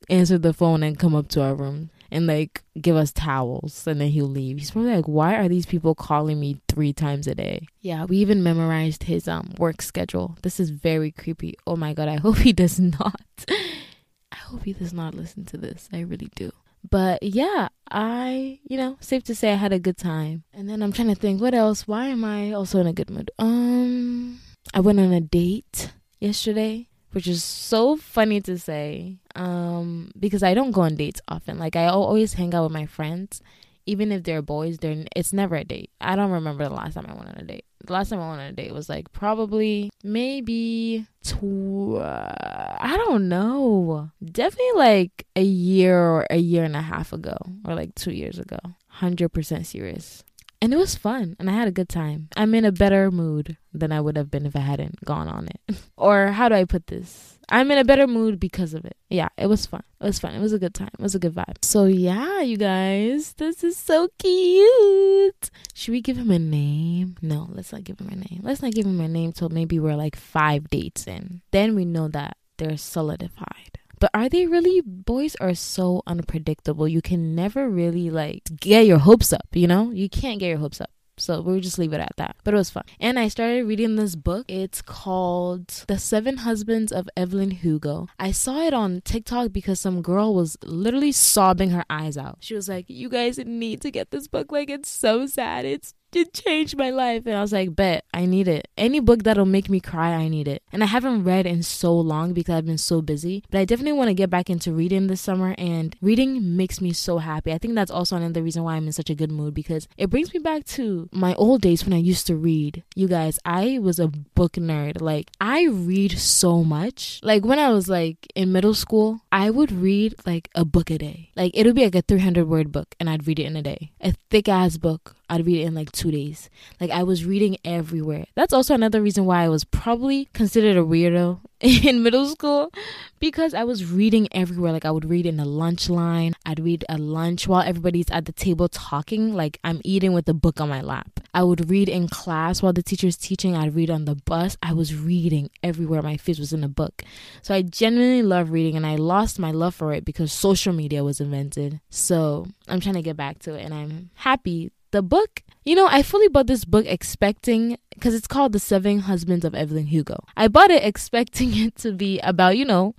answer 0.08 0.38
the 0.38 0.52
phone 0.52 0.82
and 0.82 0.98
come 0.98 1.14
up 1.14 1.28
to 1.28 1.42
our 1.42 1.54
room 1.54 1.90
and 2.10 2.26
like 2.26 2.62
give 2.80 2.96
us 2.96 3.12
towels 3.12 3.86
and 3.86 4.00
then 4.00 4.08
he'll 4.08 4.26
leave. 4.26 4.58
He's 4.58 4.70
probably 4.70 4.94
like, 4.94 5.06
why 5.06 5.34
are 5.36 5.48
these 5.48 5.66
people 5.66 5.94
calling 5.94 6.38
me 6.38 6.60
three 6.68 6.92
times 6.92 7.26
a 7.26 7.34
day? 7.34 7.66
Yeah, 7.80 8.04
we 8.04 8.18
even 8.18 8.42
memorized 8.42 9.04
his 9.04 9.28
um 9.28 9.52
work 9.58 9.82
schedule. 9.82 10.36
This 10.42 10.60
is 10.60 10.70
very 10.70 11.10
creepy. 11.10 11.54
Oh 11.66 11.76
my 11.76 11.94
god, 11.94 12.08
I 12.08 12.16
hope 12.22 12.38
he 12.38 12.52
does 12.52 12.78
not. 12.78 13.20
I 13.48 14.36
hope 14.36 14.64
he 14.64 14.72
does 14.72 14.92
not 14.92 15.14
listen 15.14 15.44
to 15.46 15.56
this. 15.56 15.88
I 15.92 16.00
really 16.00 16.30
do. 16.34 16.52
But 16.88 17.22
yeah, 17.22 17.68
I, 17.90 18.60
you 18.68 18.76
know, 18.76 18.96
safe 19.00 19.24
to 19.24 19.34
say 19.34 19.52
I 19.52 19.56
had 19.56 19.72
a 19.72 19.80
good 19.80 19.96
time. 19.96 20.44
And 20.52 20.68
then 20.68 20.82
I'm 20.82 20.92
trying 20.92 21.08
to 21.08 21.16
think 21.16 21.40
what 21.40 21.54
else? 21.54 21.88
Why 21.88 22.06
am 22.06 22.24
I 22.24 22.52
also 22.52 22.80
in 22.80 22.86
a 22.86 22.92
good 22.92 23.10
mood? 23.10 23.30
Um 23.38 24.40
I 24.74 24.80
went 24.80 25.00
on 25.00 25.12
a 25.12 25.20
date 25.20 25.92
yesterday 26.20 26.88
which 27.16 27.26
is 27.26 27.42
so 27.42 27.96
funny 27.96 28.42
to 28.42 28.58
say 28.58 29.16
um, 29.36 30.10
because 30.18 30.42
I 30.42 30.54
don't 30.54 30.72
go 30.72 30.80
on 30.80 30.96
dates 30.96 31.20
often. 31.28 31.58
Like 31.58 31.76
I 31.76 31.86
always 31.86 32.32
hang 32.34 32.54
out 32.54 32.64
with 32.64 32.72
my 32.72 32.86
friends, 32.86 33.42
even 33.84 34.10
if 34.10 34.24
they're 34.24 34.42
boys. 34.42 34.78
They're 34.78 35.04
it's 35.14 35.32
never 35.32 35.54
a 35.56 35.64
date. 35.64 35.90
I 36.00 36.16
don't 36.16 36.30
remember 36.32 36.64
the 36.64 36.74
last 36.74 36.94
time 36.94 37.06
I 37.08 37.14
went 37.14 37.28
on 37.28 37.36
a 37.38 37.44
date. 37.44 37.64
The 37.84 37.92
last 37.92 38.08
time 38.08 38.20
I 38.20 38.28
went 38.28 38.40
on 38.40 38.46
a 38.48 38.52
date 38.52 38.72
was 38.72 38.88
like 38.88 39.12
probably 39.12 39.90
maybe 40.02 41.06
tw- 41.22 42.00
uh, 42.00 42.76
I 42.80 42.96
don't 43.06 43.28
know. 43.28 44.10
Definitely 44.24 44.72
like 44.76 45.26
a 45.36 45.42
year 45.42 45.98
or 45.98 46.26
a 46.30 46.38
year 46.38 46.64
and 46.64 46.74
a 46.74 46.82
half 46.82 47.12
ago, 47.12 47.36
or 47.64 47.74
like 47.74 47.94
two 47.94 48.12
years 48.12 48.38
ago. 48.38 48.58
Hundred 48.88 49.28
percent 49.28 49.66
serious. 49.66 50.24
And 50.60 50.72
it 50.72 50.76
was 50.76 50.94
fun 50.94 51.36
and 51.38 51.50
I 51.50 51.52
had 51.52 51.68
a 51.68 51.72
good 51.72 51.88
time. 51.88 52.28
I'm 52.36 52.54
in 52.54 52.64
a 52.64 52.72
better 52.72 53.10
mood 53.10 53.56
than 53.72 53.92
I 53.92 54.00
would 54.00 54.16
have 54.16 54.30
been 54.30 54.46
if 54.46 54.56
I 54.56 54.60
hadn't 54.60 55.04
gone 55.04 55.28
on 55.28 55.48
it. 55.48 55.76
or 55.96 56.28
how 56.28 56.48
do 56.48 56.54
I 56.54 56.64
put 56.64 56.86
this? 56.86 57.38
I'm 57.48 57.70
in 57.70 57.78
a 57.78 57.84
better 57.84 58.08
mood 58.08 58.40
because 58.40 58.74
of 58.74 58.84
it. 58.84 58.96
Yeah, 59.08 59.28
it 59.38 59.46
was 59.46 59.66
fun. 59.66 59.84
It 60.00 60.04
was 60.04 60.18
fun. 60.18 60.34
It 60.34 60.40
was 60.40 60.52
a 60.52 60.58
good 60.58 60.74
time. 60.74 60.90
It 60.98 61.02
was 61.02 61.14
a 61.14 61.20
good 61.20 61.34
vibe. 61.34 61.64
So 61.64 61.84
yeah, 61.84 62.40
you 62.40 62.56
guys, 62.56 63.34
this 63.34 63.62
is 63.62 63.76
so 63.76 64.08
cute. 64.18 65.50
Should 65.74 65.92
we 65.92 66.00
give 66.00 66.16
him 66.16 66.30
a 66.30 66.38
name? 66.38 67.16
No, 67.22 67.48
let's 67.50 67.72
not 67.72 67.84
give 67.84 68.00
him 68.00 68.08
a 68.08 68.16
name. 68.16 68.40
Let's 68.42 68.62
not 68.62 68.72
give 68.72 68.86
him 68.86 69.00
a 69.00 69.08
name 69.08 69.32
till 69.32 69.48
maybe 69.48 69.78
we're 69.78 69.96
like 69.96 70.16
five 70.16 70.68
dates 70.70 71.06
in. 71.06 71.42
Then 71.52 71.74
we 71.76 71.84
know 71.84 72.08
that 72.08 72.36
they're 72.56 72.76
solidified. 72.76 73.78
But 73.98 74.10
are 74.14 74.28
they 74.28 74.46
really? 74.46 74.82
Boys 74.84 75.36
are 75.36 75.54
so 75.54 76.02
unpredictable. 76.06 76.88
You 76.88 77.02
can 77.02 77.34
never 77.34 77.68
really 77.68 78.10
like 78.10 78.42
get 78.60 78.86
your 78.86 78.98
hopes 78.98 79.32
up, 79.32 79.48
you 79.52 79.66
know? 79.66 79.90
You 79.90 80.08
can't 80.08 80.38
get 80.38 80.48
your 80.48 80.58
hopes 80.58 80.80
up. 80.80 80.90
So 81.18 81.40
we'll 81.40 81.60
just 81.60 81.78
leave 81.78 81.94
it 81.94 82.00
at 82.00 82.12
that. 82.18 82.36
But 82.44 82.52
it 82.52 82.58
was 82.58 82.68
fun. 82.68 82.84
And 83.00 83.18
I 83.18 83.28
started 83.28 83.64
reading 83.64 83.96
this 83.96 84.14
book. 84.14 84.44
It's 84.48 84.82
called 84.82 85.68
The 85.88 85.98
Seven 85.98 86.38
Husbands 86.38 86.92
of 86.92 87.08
Evelyn 87.16 87.52
Hugo. 87.52 88.08
I 88.18 88.32
saw 88.32 88.60
it 88.60 88.74
on 88.74 89.00
TikTok 89.00 89.50
because 89.52 89.80
some 89.80 90.02
girl 90.02 90.34
was 90.34 90.58
literally 90.62 91.12
sobbing 91.12 91.70
her 91.70 91.84
eyes 91.88 92.18
out. 92.18 92.38
She 92.40 92.54
was 92.54 92.68
like, 92.68 92.84
You 92.88 93.08
guys 93.08 93.38
need 93.38 93.80
to 93.80 93.90
get 93.90 94.10
this 94.10 94.28
book. 94.28 94.52
Like, 94.52 94.68
it's 94.68 94.90
so 94.90 95.26
sad. 95.26 95.64
It's 95.64 95.94
it 96.14 96.32
changed 96.32 96.76
my 96.76 96.90
life. 96.90 97.26
And 97.26 97.36
I 97.36 97.40
was 97.40 97.52
like, 97.52 97.74
bet, 97.74 98.04
I 98.12 98.26
need 98.26 98.48
it. 98.48 98.68
Any 98.76 99.00
book 99.00 99.22
that'll 99.22 99.46
make 99.46 99.68
me 99.68 99.80
cry, 99.80 100.12
I 100.12 100.28
need 100.28 100.48
it. 100.48 100.62
And 100.72 100.82
I 100.82 100.86
haven't 100.86 101.24
read 101.24 101.46
in 101.46 101.62
so 101.62 101.94
long 101.94 102.32
because 102.32 102.54
I've 102.54 102.66
been 102.66 102.78
so 102.78 103.02
busy. 103.02 103.42
But 103.50 103.58
I 103.58 103.64
definitely 103.64 103.92
want 103.92 104.08
to 104.08 104.14
get 104.14 104.30
back 104.30 104.50
into 104.50 104.72
reading 104.72 105.06
this 105.06 105.20
summer. 105.20 105.54
And 105.58 105.96
reading 106.00 106.56
makes 106.56 106.80
me 106.80 106.92
so 106.92 107.18
happy. 107.18 107.52
I 107.52 107.58
think 107.58 107.74
that's 107.74 107.90
also 107.90 108.16
another 108.16 108.42
reason 108.42 108.62
why 108.62 108.76
I'm 108.76 108.86
in 108.86 108.92
such 108.92 109.10
a 109.10 109.14
good 109.14 109.30
mood 109.30 109.54
because 109.54 109.88
it 109.96 110.10
brings 110.10 110.32
me 110.32 110.40
back 110.40 110.64
to 110.76 111.08
my 111.12 111.34
old 111.34 111.62
days 111.62 111.84
when 111.84 111.92
I 111.92 111.98
used 111.98 112.26
to 112.28 112.36
read. 112.36 112.82
You 112.94 113.08
guys, 113.08 113.38
I 113.44 113.78
was 113.80 113.98
a 113.98 114.08
book 114.08 114.52
nerd. 114.52 115.00
Like, 115.00 115.30
I 115.40 115.66
read 115.66 116.18
so 116.18 116.62
much. 116.62 117.20
Like, 117.22 117.44
when 117.44 117.58
I 117.58 117.70
was 117.70 117.88
like 117.88 118.26
in 118.34 118.52
middle 118.52 118.74
school, 118.74 119.20
I 119.32 119.50
would 119.50 119.72
read 119.72 120.14
like 120.24 120.48
a 120.54 120.64
book 120.64 120.90
a 120.90 120.98
day. 120.98 121.30
Like, 121.36 121.52
it 121.54 121.66
would 121.66 121.76
be 121.76 121.84
like 121.84 121.94
a 121.94 122.02
300 122.02 122.48
word 122.48 122.72
book 122.72 122.94
and 122.98 123.08
I'd 123.10 123.26
read 123.26 123.38
it 123.38 123.44
in 123.44 123.56
a 123.56 123.62
day. 123.62 123.92
A 124.00 124.14
thick 124.30 124.48
ass 124.48 124.76
book 124.76 125.16
I'd 125.28 125.46
read 125.46 125.62
it 125.62 125.64
in 125.64 125.74
like 125.74 125.92
two 125.92 126.10
days. 126.10 126.48
Like 126.80 126.90
I 126.90 127.02
was 127.02 127.24
reading 127.24 127.56
everywhere. 127.64 128.26
That's 128.34 128.52
also 128.52 128.74
another 128.74 129.02
reason 129.02 129.24
why 129.24 129.44
I 129.44 129.48
was 129.48 129.64
probably 129.64 130.28
considered 130.32 130.76
a 130.76 130.84
weirdo 130.84 131.40
in 131.60 132.02
middle 132.02 132.26
school 132.26 132.70
because 133.18 133.54
I 133.54 133.64
was 133.64 133.90
reading 133.90 134.28
everywhere. 134.32 134.72
Like 134.72 134.84
I 134.84 134.90
would 134.90 135.08
read 135.08 135.26
in 135.26 135.36
the 135.36 135.44
lunch 135.44 135.88
line, 135.88 136.34
I'd 136.44 136.60
read 136.60 136.84
at 136.88 137.00
lunch 137.00 137.48
while 137.48 137.62
everybody's 137.62 138.10
at 138.10 138.26
the 138.26 138.32
table 138.32 138.68
talking, 138.68 139.34
like 139.34 139.58
I'm 139.64 139.80
eating 139.84 140.12
with 140.12 140.28
a 140.28 140.34
book 140.34 140.60
on 140.60 140.68
my 140.68 140.80
lap. 140.80 141.20
I 141.34 141.42
would 141.42 141.68
read 141.70 141.88
in 141.88 142.08
class 142.08 142.62
while 142.62 142.72
the 142.72 142.82
teacher's 142.82 143.16
teaching, 143.16 143.56
I'd 143.56 143.74
read 143.74 143.90
on 143.90 144.04
the 144.04 144.14
bus. 144.14 144.56
I 144.62 144.74
was 144.74 144.94
reading 144.94 145.50
everywhere. 145.62 146.02
My 146.02 146.16
face 146.16 146.38
was 146.38 146.52
in 146.52 146.62
a 146.62 146.68
book. 146.68 147.02
So 147.42 147.54
I 147.54 147.62
genuinely 147.62 148.22
love 148.22 148.50
reading 148.50 148.76
and 148.76 148.86
I 148.86 148.96
lost 148.96 149.38
my 149.38 149.50
love 149.50 149.74
for 149.74 149.92
it 149.92 150.04
because 150.04 150.32
social 150.32 150.72
media 150.72 151.02
was 151.02 151.20
invented. 151.20 151.80
So 151.90 152.46
I'm 152.68 152.80
trying 152.80 152.94
to 152.94 153.02
get 153.02 153.16
back 153.16 153.40
to 153.40 153.54
it 153.54 153.64
and 153.64 153.74
I'm 153.74 154.10
happy 154.14 154.70
the 154.96 155.02
book, 155.02 155.42
you 155.66 155.74
know, 155.74 155.86
I 155.86 156.02
fully 156.02 156.28
bought 156.28 156.46
this 156.46 156.64
book 156.64 156.86
expecting 156.86 157.76
because 157.90 158.14
it's 158.14 158.26
called 158.26 158.52
The 158.52 158.58
Seven 158.58 159.00
Husbands 159.00 159.44
of 159.44 159.54
Evelyn 159.54 159.86
Hugo. 159.86 160.24
I 160.36 160.48
bought 160.48 160.70
it 160.70 160.82
expecting 160.90 161.54
it 161.54 161.76
to 161.76 161.92
be 161.92 162.18
about, 162.20 162.56
you 162.56 162.64
know, 162.64 162.94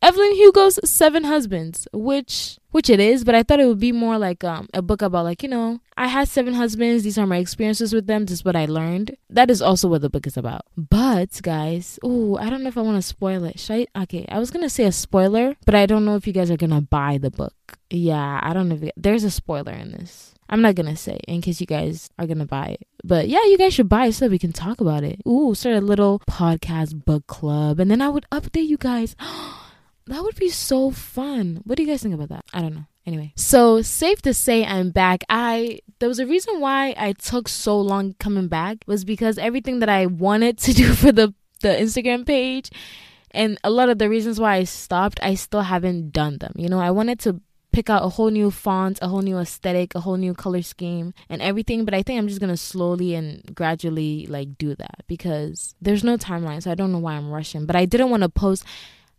Evelyn 0.00 0.32
Hugo's 0.34 0.78
Seven 0.88 1.24
Husbands, 1.24 1.88
which 1.92 2.58
which 2.70 2.88
it 2.88 3.00
is, 3.00 3.24
but 3.24 3.34
I 3.34 3.42
thought 3.42 3.60
it 3.60 3.66
would 3.66 3.80
be 3.80 3.92
more 3.92 4.18
like 4.18 4.42
um, 4.44 4.68
a 4.72 4.82
book 4.82 5.02
about 5.02 5.24
like, 5.24 5.42
you 5.42 5.48
know, 5.48 5.80
I 5.96 6.06
had 6.06 6.26
seven 6.26 6.54
husbands, 6.54 7.02
these 7.02 7.18
are 7.18 7.26
my 7.26 7.36
experiences 7.38 7.92
with 7.92 8.06
them, 8.06 8.24
this 8.24 8.38
is 8.38 8.44
what 8.44 8.56
I 8.56 8.66
learned. 8.66 9.16
That 9.28 9.50
is 9.50 9.60
also 9.60 9.88
what 9.88 10.00
the 10.00 10.10
book 10.10 10.26
is 10.26 10.36
about. 10.36 10.62
But 10.76 11.40
guys, 11.42 11.98
oh, 12.02 12.36
I 12.38 12.50
don't 12.50 12.62
know 12.62 12.68
if 12.68 12.78
I 12.78 12.82
want 12.82 12.96
to 12.96 13.02
spoil 13.02 13.44
it. 13.44 13.58
Should 13.58 13.88
I 13.94 14.02
okay, 14.04 14.26
I 14.28 14.38
was 14.38 14.50
gonna 14.52 14.70
say 14.70 14.84
a 14.84 14.92
spoiler, 14.92 15.56
but 15.66 15.74
I 15.74 15.86
don't 15.86 16.04
know 16.04 16.14
if 16.14 16.26
you 16.26 16.32
guys 16.32 16.50
are 16.52 16.56
gonna 16.56 16.80
buy 16.80 17.18
the 17.18 17.30
book. 17.30 17.54
Yeah, 17.90 18.40
I 18.42 18.54
don't 18.54 18.68
know 18.68 18.76
if 18.76 18.82
you, 18.82 18.90
there's 18.96 19.24
a 19.24 19.30
spoiler 19.30 19.72
in 19.72 19.92
this. 19.92 20.31
I'm 20.48 20.62
not 20.62 20.74
gonna 20.74 20.96
say 20.96 21.18
in 21.28 21.40
case 21.40 21.60
you 21.60 21.66
guys 21.66 22.10
are 22.18 22.26
gonna 22.26 22.46
buy 22.46 22.76
it. 22.80 22.86
But 23.04 23.28
yeah, 23.28 23.44
you 23.44 23.58
guys 23.58 23.74
should 23.74 23.88
buy 23.88 24.06
it 24.06 24.12
so 24.12 24.28
we 24.28 24.38
can 24.38 24.52
talk 24.52 24.80
about 24.80 25.02
it. 25.02 25.20
Ooh, 25.26 25.54
start 25.54 25.76
a 25.76 25.80
little 25.80 26.20
podcast 26.30 27.04
book 27.04 27.26
club. 27.26 27.80
And 27.80 27.90
then 27.90 28.02
I 28.02 28.08
would 28.08 28.26
update 28.30 28.66
you 28.66 28.76
guys. 28.76 29.16
that 30.06 30.22
would 30.22 30.36
be 30.36 30.48
so 30.48 30.90
fun. 30.90 31.60
What 31.64 31.76
do 31.76 31.82
you 31.82 31.88
guys 31.88 32.02
think 32.02 32.14
about 32.14 32.28
that? 32.28 32.44
I 32.52 32.60
don't 32.60 32.74
know. 32.74 32.86
Anyway, 33.04 33.32
so 33.34 33.82
safe 33.82 34.22
to 34.22 34.32
say 34.32 34.64
I'm 34.64 34.90
back. 34.90 35.24
I 35.28 35.80
there 35.98 36.08
was 36.08 36.20
a 36.20 36.26
reason 36.26 36.60
why 36.60 36.94
I 36.96 37.12
took 37.12 37.48
so 37.48 37.80
long 37.80 38.14
coming 38.20 38.46
back 38.48 38.84
was 38.86 39.04
because 39.04 39.38
everything 39.38 39.80
that 39.80 39.88
I 39.88 40.06
wanted 40.06 40.58
to 40.58 40.72
do 40.82 40.92
for 40.94 41.10
the 41.10 41.34
the 41.62 41.68
Instagram 41.68 42.26
page 42.26 42.70
and 43.32 43.58
a 43.64 43.70
lot 43.70 43.88
of 43.88 43.98
the 43.98 44.08
reasons 44.08 44.38
why 44.38 44.56
I 44.56 44.64
stopped, 44.64 45.18
I 45.22 45.34
still 45.34 45.62
haven't 45.62 46.10
done 46.10 46.38
them. 46.38 46.52
You 46.56 46.68
know, 46.68 46.78
I 46.78 46.90
wanted 46.90 47.18
to 47.20 47.40
pick 47.72 47.88
out 47.90 48.04
a 48.04 48.08
whole 48.08 48.30
new 48.30 48.50
font, 48.50 48.98
a 49.02 49.08
whole 49.08 49.22
new 49.22 49.38
aesthetic, 49.38 49.94
a 49.94 50.00
whole 50.00 50.16
new 50.16 50.34
color 50.34 50.62
scheme 50.62 51.14
and 51.28 51.40
everything, 51.42 51.84
but 51.84 51.94
I 51.94 52.02
think 52.02 52.18
I'm 52.18 52.28
just 52.28 52.40
going 52.40 52.50
to 52.50 52.56
slowly 52.56 53.14
and 53.14 53.42
gradually 53.54 54.26
like 54.26 54.58
do 54.58 54.74
that 54.74 55.04
because 55.06 55.74
there's 55.80 56.04
no 56.04 56.16
timeline, 56.16 56.62
so 56.62 56.70
I 56.70 56.74
don't 56.74 56.92
know 56.92 56.98
why 56.98 57.14
I'm 57.14 57.30
rushing, 57.30 57.66
but 57.66 57.76
I 57.76 57.86
didn't 57.86 58.10
want 58.10 58.22
to 58.22 58.28
post 58.28 58.64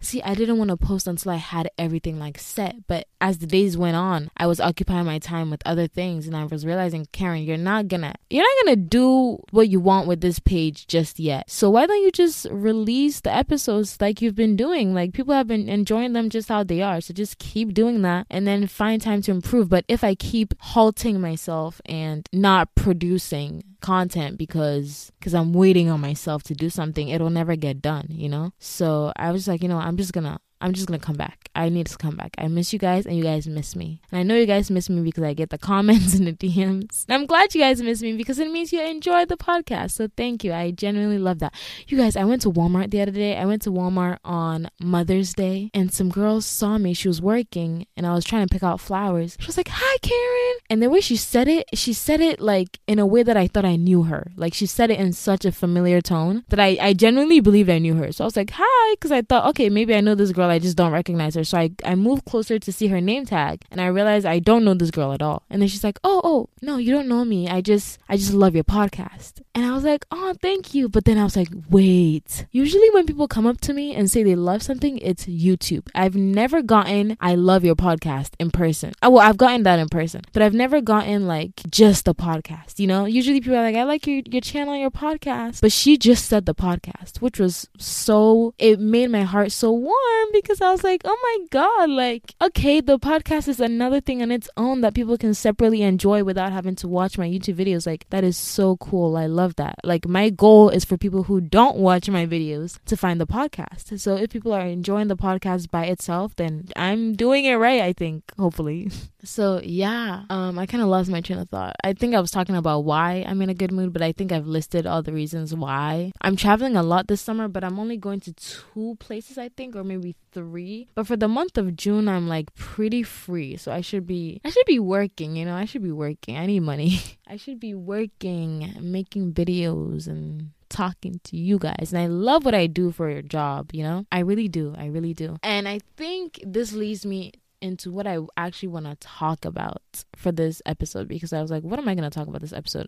See, 0.03 0.21
I 0.21 0.35
didn't 0.35 0.57
want 0.57 0.69
to 0.69 0.77
post 0.77 1.07
until 1.07 1.31
I 1.31 1.37
had 1.37 1.69
everything 1.77 2.19
like 2.19 2.37
set, 2.37 2.87
but 2.87 3.07
as 3.21 3.37
the 3.37 3.47
days 3.47 3.77
went 3.77 3.95
on, 3.95 4.29
I 4.35 4.47
was 4.47 4.59
occupying 4.59 5.05
my 5.05 5.17
time 5.17 5.49
with 5.49 5.61
other 5.65 5.87
things 5.87 6.27
and 6.27 6.35
I 6.35 6.43
was 6.43 6.65
realizing, 6.65 7.07
Karen, 7.13 7.43
you're 7.43 7.55
not 7.55 7.87
gonna 7.87 8.13
you're 8.29 8.43
not 8.43 8.65
gonna 8.65 8.75
do 8.75 9.41
what 9.51 9.69
you 9.69 9.79
want 9.79 10.07
with 10.07 10.19
this 10.19 10.39
page 10.39 10.87
just 10.87 11.21
yet. 11.21 11.49
So 11.49 11.69
why 11.69 11.85
don't 11.85 12.03
you 12.03 12.11
just 12.11 12.45
release 12.51 13.21
the 13.21 13.33
episodes 13.33 13.97
like 14.01 14.21
you've 14.21 14.35
been 14.35 14.57
doing? 14.57 14.93
Like 14.93 15.13
people 15.13 15.33
have 15.33 15.47
been 15.47 15.69
enjoying 15.69 16.11
them 16.11 16.29
just 16.29 16.49
how 16.49 16.63
they 16.63 16.81
are. 16.81 16.99
So 16.99 17.13
just 17.13 17.37
keep 17.37 17.73
doing 17.73 18.01
that 18.01 18.27
and 18.29 18.45
then 18.45 18.67
find 18.67 19.01
time 19.01 19.21
to 19.23 19.31
improve. 19.31 19.69
But 19.69 19.85
if 19.87 20.03
I 20.03 20.15
keep 20.15 20.53
halting 20.59 21.21
myself 21.21 21.79
and 21.85 22.27
not 22.33 22.75
producing 22.75 23.63
content 23.83 24.37
because 24.39 25.11
because 25.19 25.35
I'm 25.35 25.53
waiting 25.53 25.89
on 25.89 26.01
myself 26.01 26.41
to 26.43 26.55
do 26.55 26.69
something, 26.71 27.09
it'll 27.09 27.29
never 27.29 27.55
get 27.55 27.81
done, 27.81 28.07
you 28.09 28.29
know? 28.29 28.53
So 28.57 29.13
I 29.15 29.31
was 29.31 29.47
like, 29.47 29.61
you 29.61 29.69
know, 29.69 29.77
I'm 29.77 29.97
just 29.97 30.13
gonna 30.13 30.39
I'm 30.63 30.71
just 30.71 30.87
gonna 30.87 30.97
come 30.97 31.17
back. 31.17 31.49
I 31.55 31.69
need 31.69 31.87
to 31.87 31.97
come 31.97 32.15
back. 32.15 32.33
I 32.37 32.47
miss 32.47 32.73
you 32.73 32.79
guys 32.79 33.05
and 33.05 33.15
you 33.15 33.23
guys 33.23 33.47
miss 33.47 33.75
me. 33.75 34.01
And 34.11 34.19
I 34.19 34.23
know 34.23 34.35
you 34.35 34.45
guys 34.45 34.71
miss 34.71 34.89
me 34.89 35.01
because 35.01 35.23
I 35.23 35.33
get 35.33 35.49
the 35.49 35.57
comments 35.73 36.13
and 36.15 36.25
the 36.25 36.33
DMs. 36.33 37.05
And 37.07 37.13
I'm 37.13 37.25
glad 37.25 37.53
you 37.53 37.61
guys 37.61 37.81
miss 37.81 38.01
me 38.01 38.13
because 38.13 38.39
it 38.39 38.49
means 38.49 38.71
you 38.71 38.81
enjoy 38.81 39.25
the 39.25 39.37
podcast. 39.37 39.91
So 39.91 40.07
thank 40.15 40.43
you. 40.43 40.53
I 40.53 40.71
genuinely 40.71 41.19
love 41.19 41.39
that. 41.39 41.53
You 41.87 41.97
guys, 41.97 42.15
I 42.15 42.23
went 42.23 42.41
to 42.43 42.51
Walmart 42.51 42.91
the 42.91 43.01
other 43.01 43.11
day. 43.11 43.35
I 43.37 43.45
went 43.45 43.61
to 43.63 43.71
Walmart 43.71 44.17
on 44.23 44.69
Mother's 44.79 45.33
Day 45.33 45.69
and 45.73 45.93
some 45.93 46.09
girls 46.09 46.45
saw 46.45 46.77
me. 46.77 46.93
She 46.93 47.09
was 47.09 47.21
working 47.21 47.87
and 47.97 48.07
I 48.07 48.13
was 48.13 48.23
trying 48.23 48.47
to 48.47 48.51
pick 48.51 48.63
out 48.63 48.79
flowers. 48.79 49.35
She 49.39 49.47
was 49.47 49.57
like, 49.57 49.69
Hi 49.69 49.97
Karen. 50.01 50.55
And 50.69 50.81
the 50.81 50.89
way 50.89 51.01
she 51.01 51.17
said 51.17 51.47
it, 51.47 51.67
she 51.73 51.91
said 51.93 52.21
it 52.21 52.39
like 52.39 52.79
in 52.87 52.99
a 52.99 53.05
way 53.05 53.21
that 53.21 53.37
I 53.37 53.47
thought 53.47 53.65
I 53.65 53.75
knew 53.75 54.03
her. 54.03 54.31
Like 54.37 54.53
she 54.53 54.65
said 54.65 54.89
it 54.89 54.99
in 54.99 55.11
such 55.11 55.43
a 55.45 55.51
familiar 55.51 56.01
tone 56.01 56.45
that 56.47 56.59
I, 56.59 56.77
I 56.81 56.93
genuinely 56.93 57.41
believed 57.41 57.69
I 57.69 57.79
knew 57.79 57.95
her. 57.95 58.11
So 58.11 58.23
I 58.23 58.27
was 58.27 58.37
like, 58.37 58.51
Hi, 58.55 58.93
because 58.95 59.11
I 59.11 59.21
thought, 59.21 59.45
okay, 59.49 59.69
maybe 59.69 59.93
I 59.93 60.01
know 60.01 60.15
this 60.15 60.31
girl 60.31 60.49
I 60.53 60.59
just 60.59 60.77
don't 60.77 60.91
recognize 60.91 61.35
her. 61.35 61.43
So 61.43 61.57
I, 61.57 61.71
I 61.83 61.95
moved 61.95 62.25
closer 62.25 62.59
to 62.59 62.71
see 62.71 62.87
her 62.87 63.01
name 63.01 63.25
tag 63.25 63.63
and 63.71 63.81
I 63.81 63.87
realized 63.87 64.25
I 64.25 64.39
don't 64.39 64.63
know 64.63 64.73
this 64.73 64.91
girl 64.91 65.13
at 65.13 65.21
all. 65.21 65.43
And 65.49 65.61
then 65.61 65.69
she's 65.69 65.83
like, 65.83 65.99
Oh, 66.03 66.21
oh, 66.23 66.49
no, 66.61 66.77
you 66.77 66.91
don't 66.91 67.07
know 67.07 67.25
me. 67.25 67.49
I 67.49 67.61
just 67.61 67.99
I 68.07 68.17
just 68.17 68.33
love 68.33 68.55
your 68.55 68.63
podcast. 68.63 69.41
And 69.55 69.65
I 69.65 69.73
was 69.73 69.83
like, 69.83 70.05
Oh, 70.11 70.33
thank 70.41 70.73
you. 70.73 70.89
But 70.89 71.05
then 71.05 71.17
I 71.17 71.23
was 71.23 71.35
like, 71.35 71.49
wait. 71.69 72.45
Usually 72.51 72.89
when 72.91 73.05
people 73.05 73.27
come 73.27 73.45
up 73.45 73.59
to 73.61 73.73
me 73.73 73.95
and 73.95 74.09
say 74.09 74.23
they 74.23 74.35
love 74.35 74.63
something, 74.63 74.97
it's 74.99 75.25
YouTube. 75.25 75.87
I've 75.95 76.15
never 76.15 76.61
gotten 76.61 77.17
I 77.19 77.35
love 77.35 77.63
your 77.63 77.75
podcast 77.75 78.31
in 78.39 78.51
person. 78.51 78.93
Oh, 79.01 79.11
well, 79.11 79.27
I've 79.27 79.37
gotten 79.37 79.63
that 79.63 79.79
in 79.79 79.89
person, 79.89 80.21
but 80.33 80.41
I've 80.41 80.53
never 80.53 80.81
gotten 80.81 81.27
like 81.27 81.61
just 81.69 82.05
the 82.05 82.15
podcast, 82.15 82.79
you 82.79 82.87
know? 82.87 83.05
Usually 83.05 83.41
people 83.41 83.57
are 83.57 83.63
like, 83.63 83.75
I 83.75 83.83
like 83.83 84.07
your, 84.07 84.21
your 84.29 84.41
channel, 84.41 84.75
your 84.75 84.91
podcast. 84.91 85.61
But 85.61 85.71
she 85.71 85.97
just 85.97 86.25
said 86.25 86.45
the 86.45 86.55
podcast, 86.55 87.21
which 87.21 87.39
was 87.39 87.67
so 87.77 88.53
it 88.57 88.79
made 88.79 89.09
my 89.09 89.23
heart 89.23 89.51
so 89.51 89.71
warm 89.71 90.29
because 90.33 90.59
I 90.59 90.71
was 90.71 90.83
like, 90.83 91.01
oh 91.05 91.17
my 91.21 91.45
God, 91.51 91.89
like, 91.91 92.35
okay, 92.41 92.81
the 92.81 92.99
podcast 92.99 93.47
is 93.47 93.59
another 93.59 94.01
thing 94.01 94.21
on 94.21 94.31
its 94.31 94.49
own 94.57 94.81
that 94.81 94.95
people 94.95 95.17
can 95.17 95.33
separately 95.33 95.83
enjoy 95.83 96.23
without 96.23 96.51
having 96.51 96.75
to 96.75 96.87
watch 96.87 97.17
my 97.17 97.27
YouTube 97.27 97.55
videos. 97.55 97.85
Like, 97.85 98.05
that 98.09 98.23
is 98.23 98.35
so 98.35 98.75
cool. 98.77 99.15
I 99.15 99.27
love 99.27 99.55
that. 99.55 99.75
Like, 99.83 100.07
my 100.07 100.29
goal 100.29 100.69
is 100.69 100.83
for 100.83 100.97
people 100.97 101.23
who 101.23 101.39
don't 101.39 101.77
watch 101.77 102.09
my 102.09 102.25
videos 102.25 102.79
to 102.85 102.97
find 102.97 103.21
the 103.21 103.27
podcast. 103.27 103.99
So 103.99 104.17
if 104.17 104.31
people 104.31 104.53
are 104.53 104.65
enjoying 104.65 105.07
the 105.07 105.15
podcast 105.15 105.69
by 105.69 105.85
itself, 105.85 106.35
then 106.35 106.67
I'm 106.75 107.13
doing 107.13 107.45
it 107.45 107.55
right, 107.55 107.81
I 107.81 107.93
think, 107.93 108.23
hopefully. 108.37 108.89
So 109.25 109.61
yeah, 109.63 110.23
um, 110.29 110.59
I 110.59 110.65
kind 110.65 110.83
of 110.83 110.89
lost 110.89 111.09
my 111.09 111.21
train 111.21 111.39
of 111.39 111.47
thought. 111.47 111.77
I 111.81 111.93
think 111.93 112.13
I 112.13 112.19
was 112.19 112.29
talking 112.29 112.57
about 112.57 112.81
why 112.81 113.23
I'm 113.25 113.41
in 113.41 113.49
a 113.49 113.53
good 113.53 113.71
mood, 113.71 113.93
but 113.93 114.01
I 114.01 114.11
think 114.11 114.33
I've 114.33 114.47
listed 114.47 114.85
all 114.85 115.01
the 115.01 115.13
reasons 115.13 115.55
why. 115.55 116.11
I'm 116.19 116.35
traveling 116.35 116.75
a 116.75 116.83
lot 116.83 117.07
this 117.07 117.21
summer, 117.21 117.47
but 117.47 117.63
I'm 117.63 117.79
only 117.79 117.95
going 117.95 118.19
to 118.21 118.33
two 118.33 118.97
places, 118.99 119.37
I 119.37 119.47
think, 119.47 119.77
or 119.77 119.83
maybe 119.85 120.17
three. 120.33 120.87
But 120.95 121.07
for 121.07 121.15
the 121.15 121.27
month 121.27 121.57
of 121.57 121.75
June, 121.75 122.07
I'm 122.07 122.27
like 122.27 122.53
pretty 122.55 123.03
free. 123.03 123.57
So 123.57 123.71
I 123.71 123.81
should 123.81 124.05
be, 124.05 124.41
I 124.43 124.49
should 124.49 124.65
be 124.65 124.79
working, 124.79 125.35
you 125.35 125.45
know, 125.45 125.55
I 125.55 125.65
should 125.65 125.83
be 125.83 125.91
working. 125.91 126.37
I 126.37 126.45
need 126.45 126.61
money. 126.61 126.99
I 127.27 127.37
should 127.37 127.59
be 127.59 127.73
working, 127.73 128.73
making 128.81 129.33
videos 129.33 130.07
and 130.07 130.51
talking 130.69 131.19
to 131.25 131.37
you 131.37 131.59
guys. 131.59 131.93
And 131.93 132.01
I 132.01 132.07
love 132.07 132.45
what 132.45 132.55
I 132.55 132.67
do 132.67 132.91
for 132.91 133.09
your 133.09 133.21
job, 133.21 133.69
you 133.73 133.83
know? 133.83 134.05
I 134.11 134.19
really 134.19 134.47
do. 134.47 134.75
I 134.77 134.87
really 134.87 135.13
do. 135.13 135.37
And 135.43 135.67
I 135.67 135.79
think 135.95 136.41
this 136.45 136.73
leads 136.73 137.05
me 137.05 137.31
into 137.61 137.91
what 137.91 138.05
I 138.05 138.17
actually 138.35 138.69
want 138.69 138.87
to 138.87 138.95
talk 138.95 139.45
about 139.45 139.81
for 140.15 140.31
this 140.31 140.61
episode 140.65 141.07
because 141.07 141.31
I 141.31 141.41
was 141.41 141.49
like, 141.49 141.63
what 141.63 141.79
am 141.79 141.87
I 141.87 141.95
going 141.95 142.09
to 142.09 142.13
talk 142.13 142.27
about 142.27 142.41
this 142.41 142.53
episode? 142.53 142.87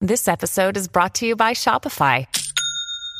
This 0.00 0.28
episode 0.28 0.76
is 0.76 0.88
brought 0.88 1.14
to 1.16 1.26
you 1.26 1.34
by 1.34 1.54
Shopify. 1.54 2.26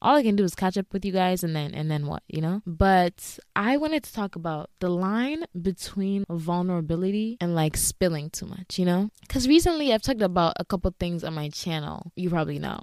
all 0.00 0.16
I 0.16 0.22
can 0.22 0.36
do 0.36 0.44
is 0.44 0.54
catch 0.54 0.76
up 0.76 0.92
with 0.92 1.04
you 1.04 1.12
guys 1.12 1.42
and 1.42 1.54
then 1.54 1.74
and 1.74 1.90
then 1.90 2.06
what, 2.06 2.22
you 2.28 2.40
know? 2.40 2.62
But 2.66 3.38
I 3.56 3.76
wanted 3.76 4.04
to 4.04 4.12
talk 4.12 4.36
about 4.36 4.70
the 4.80 4.88
line 4.88 5.44
between 5.60 6.24
vulnerability 6.30 7.36
and 7.40 7.54
like 7.54 7.76
spilling 7.76 8.30
too 8.30 8.46
much, 8.46 8.78
you 8.78 8.84
know? 8.84 9.10
Cuz 9.28 9.48
recently 9.48 9.92
I've 9.92 10.02
talked 10.02 10.22
about 10.22 10.54
a 10.58 10.64
couple 10.64 10.94
things 10.98 11.24
on 11.24 11.34
my 11.34 11.48
channel. 11.48 12.12
You 12.16 12.30
probably 12.30 12.58
know. 12.58 12.80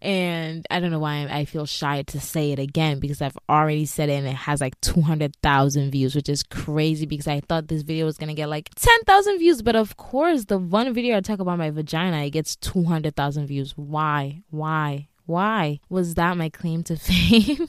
And 0.00 0.66
I 0.70 0.80
don't 0.80 0.90
know 0.90 0.98
why 0.98 1.26
I 1.30 1.44
feel 1.44 1.66
shy 1.66 2.02
to 2.02 2.20
say 2.20 2.52
it 2.52 2.58
again 2.58 2.98
because 2.98 3.20
I've 3.20 3.38
already 3.48 3.86
said 3.86 4.08
it 4.08 4.14
and 4.14 4.26
it 4.26 4.34
has 4.34 4.60
like 4.60 4.80
200,000 4.80 5.90
views, 5.90 6.14
which 6.14 6.28
is 6.28 6.42
crazy 6.42 7.06
because 7.06 7.28
I 7.28 7.40
thought 7.40 7.68
this 7.68 7.82
video 7.82 8.06
was 8.06 8.18
going 8.18 8.28
to 8.28 8.34
get 8.34 8.48
like 8.48 8.70
10,000 8.76 9.38
views, 9.38 9.62
but 9.62 9.76
of 9.76 9.96
course, 9.96 10.46
the 10.46 10.58
one 10.58 10.92
video 10.92 11.16
I 11.16 11.20
talk 11.20 11.40
about 11.40 11.58
my 11.58 11.70
vagina, 11.70 12.24
it 12.24 12.30
gets 12.30 12.56
200,000 12.56 13.46
views. 13.46 13.72
Why? 13.76 14.42
Why? 14.50 15.08
Why 15.26 15.80
was 15.88 16.14
that 16.14 16.36
my 16.36 16.48
claim 16.48 16.82
to 16.84 16.96
fame? 16.96 17.68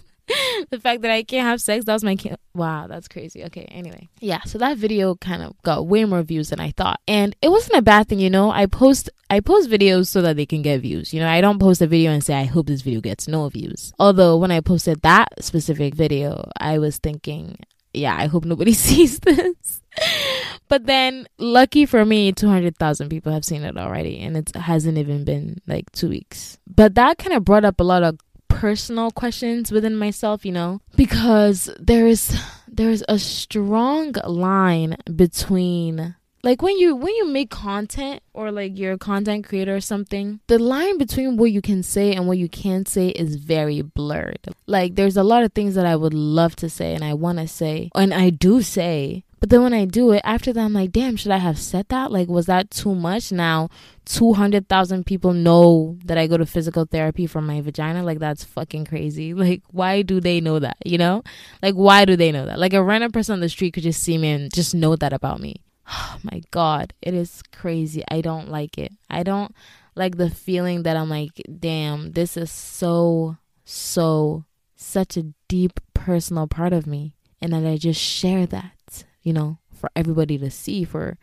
the 0.69 0.79
fact 0.79 1.01
that 1.01 1.11
I 1.11 1.23
can't 1.23 1.47
have 1.47 1.61
sex, 1.61 1.85
that 1.85 1.93
was 1.93 2.03
my 2.03 2.15
claim. 2.15 2.35
Wow, 2.55 2.87
that's 2.87 3.07
crazy. 3.07 3.43
Okay, 3.45 3.65
anyway. 3.65 4.09
Yeah, 4.19 4.41
so 4.43 4.57
that 4.59 4.77
video 4.77 5.15
kind 5.15 5.41
of 5.41 5.61
got 5.63 5.87
way 5.87 6.05
more 6.05 6.21
views 6.23 6.49
than 6.49 6.59
I 6.59 6.71
thought. 6.71 6.99
And 7.07 7.35
it 7.41 7.49
wasn't 7.49 7.79
a 7.79 7.81
bad 7.81 8.07
thing, 8.07 8.19
you 8.19 8.29
know. 8.29 8.51
I 8.51 8.65
post 8.65 9.09
I 9.29 9.39
post 9.39 9.69
videos 9.69 10.07
so 10.07 10.21
that 10.21 10.35
they 10.35 10.45
can 10.45 10.61
get 10.61 10.81
views. 10.81 11.13
You 11.13 11.19
know, 11.19 11.27
I 11.29 11.41
don't 11.41 11.59
post 11.59 11.81
a 11.81 11.87
video 11.87 12.11
and 12.11 12.23
say 12.23 12.35
I 12.35 12.43
hope 12.45 12.67
this 12.67 12.81
video 12.81 13.01
gets 13.01 13.27
no 13.27 13.49
views. 13.49 13.93
Although 13.99 14.37
when 14.37 14.51
I 14.51 14.61
posted 14.61 15.01
that 15.01 15.29
specific 15.43 15.95
video, 15.95 16.49
I 16.57 16.77
was 16.77 16.97
thinking, 16.97 17.57
yeah, 17.93 18.15
I 18.17 18.27
hope 18.27 18.45
nobody 18.45 18.73
sees 18.87 19.19
this. 19.19 19.81
But 20.67 20.85
then, 20.85 21.27
lucky 21.37 21.85
for 21.85 22.05
me, 22.05 22.31
200,000 22.31 23.09
people 23.09 23.31
have 23.31 23.45
seen 23.45 23.63
it 23.63 23.77
already, 23.77 24.19
and 24.19 24.37
it 24.37 24.55
hasn't 24.55 24.97
even 24.97 25.23
been 25.23 25.61
like 25.67 25.91
two 25.91 26.09
weeks. 26.09 26.57
But 26.67 26.95
that 26.95 27.17
kind 27.17 27.33
of 27.33 27.45
brought 27.45 27.65
up 27.65 27.79
a 27.79 27.83
lot 27.83 28.03
of 28.03 28.17
personal 28.47 29.11
questions 29.11 29.71
within 29.71 29.95
myself, 29.95 30.45
you 30.45 30.51
know, 30.51 30.81
because 30.95 31.69
there 31.79 32.07
is 32.07 32.39
there 32.67 32.89
is 32.89 33.03
a 33.07 33.19
strong 33.19 34.13
line 34.25 34.95
between 35.15 36.15
like 36.43 36.61
when 36.61 36.77
you 36.77 36.95
when 36.95 37.15
you 37.15 37.27
make 37.27 37.49
content 37.49 38.21
or 38.33 38.51
like 38.51 38.77
you're 38.77 38.93
a 38.93 38.97
content 38.97 39.47
creator 39.47 39.75
or 39.75 39.81
something 39.81 40.39
the 40.47 40.59
line 40.59 40.97
between 40.97 41.37
what 41.37 41.51
you 41.51 41.61
can 41.61 41.81
say 41.81 42.13
and 42.13 42.27
what 42.27 42.37
you 42.37 42.49
can't 42.49 42.87
say 42.87 43.09
is 43.09 43.35
very 43.35 43.81
blurred 43.81 44.47
like 44.67 44.95
there's 44.95 45.17
a 45.17 45.23
lot 45.23 45.43
of 45.43 45.53
things 45.53 45.75
that 45.75 45.85
i 45.85 45.95
would 45.95 46.13
love 46.13 46.55
to 46.55 46.69
say 46.69 46.93
and 46.93 47.03
i 47.03 47.13
want 47.13 47.37
to 47.39 47.47
say 47.47 47.89
and 47.95 48.13
i 48.13 48.29
do 48.29 48.61
say 48.61 49.23
but 49.43 49.49
then 49.49 49.61
when 49.61 49.73
I 49.73 49.83
do 49.83 50.13
it, 50.13 50.21
after 50.23 50.53
that, 50.53 50.63
I'm 50.63 50.71
like, 50.71 50.93
damn, 50.93 51.17
should 51.17 51.33
I 51.33 51.37
have 51.37 51.59
said 51.59 51.89
that? 51.89 52.13
Like, 52.13 52.29
was 52.29 52.45
that 52.45 52.71
too 52.71 52.95
much? 52.95 53.29
Now, 53.29 53.67
200,000 54.05 55.05
people 55.05 55.33
know 55.33 55.97
that 56.05 56.17
I 56.17 56.27
go 56.27 56.37
to 56.37 56.45
physical 56.45 56.85
therapy 56.85 57.27
for 57.27 57.41
my 57.41 57.59
vagina. 57.59 58.03
Like, 58.03 58.19
that's 58.19 58.45
fucking 58.45 58.85
crazy. 58.85 59.33
Like, 59.43 59.61
why 59.69 60.01
do 60.01 60.21
they 60.21 60.39
know 60.39 60.59
that? 60.59 60.77
You 60.85 60.97
know? 60.97 61.23
Like, 61.61 61.73
why 61.73 62.05
do 62.05 62.15
they 62.15 62.31
know 62.31 62.45
that? 62.45 62.57
Like, 62.57 62.71
a 62.71 62.81
random 62.81 63.11
person 63.11 63.33
on 63.33 63.41
the 63.41 63.49
street 63.49 63.73
could 63.73 63.83
just 63.83 64.01
see 64.01 64.17
me 64.17 64.31
and 64.31 64.53
just 64.53 64.73
know 64.73 64.95
that 64.95 65.11
about 65.11 65.41
me. 65.41 65.61
Oh 65.89 66.19
my 66.23 66.41
God. 66.51 66.93
It 67.01 67.13
is 67.13 67.43
crazy. 67.51 68.01
I 68.09 68.21
don't 68.21 68.47
like 68.47 68.77
it. 68.77 68.93
I 69.09 69.23
don't 69.23 69.53
like 69.93 70.15
the 70.15 70.29
feeling 70.29 70.83
that 70.83 70.95
I'm 70.95 71.09
like, 71.09 71.41
damn, 71.59 72.13
this 72.13 72.37
is 72.37 72.49
so, 72.49 73.35
so, 73.65 74.45
such 74.77 75.17
a 75.17 75.33
deep 75.49 75.81
personal 75.93 76.47
part 76.47 76.71
of 76.71 76.87
me. 76.87 77.17
And 77.41 77.51
that 77.51 77.65
I 77.65 77.75
just 77.75 77.99
share 77.99 78.45
that 78.45 78.71
you 79.23 79.33
know, 79.33 79.57
for 79.73 79.89
everybody 79.95 80.37
to 80.37 80.51
see, 80.51 80.83
for 80.83 81.17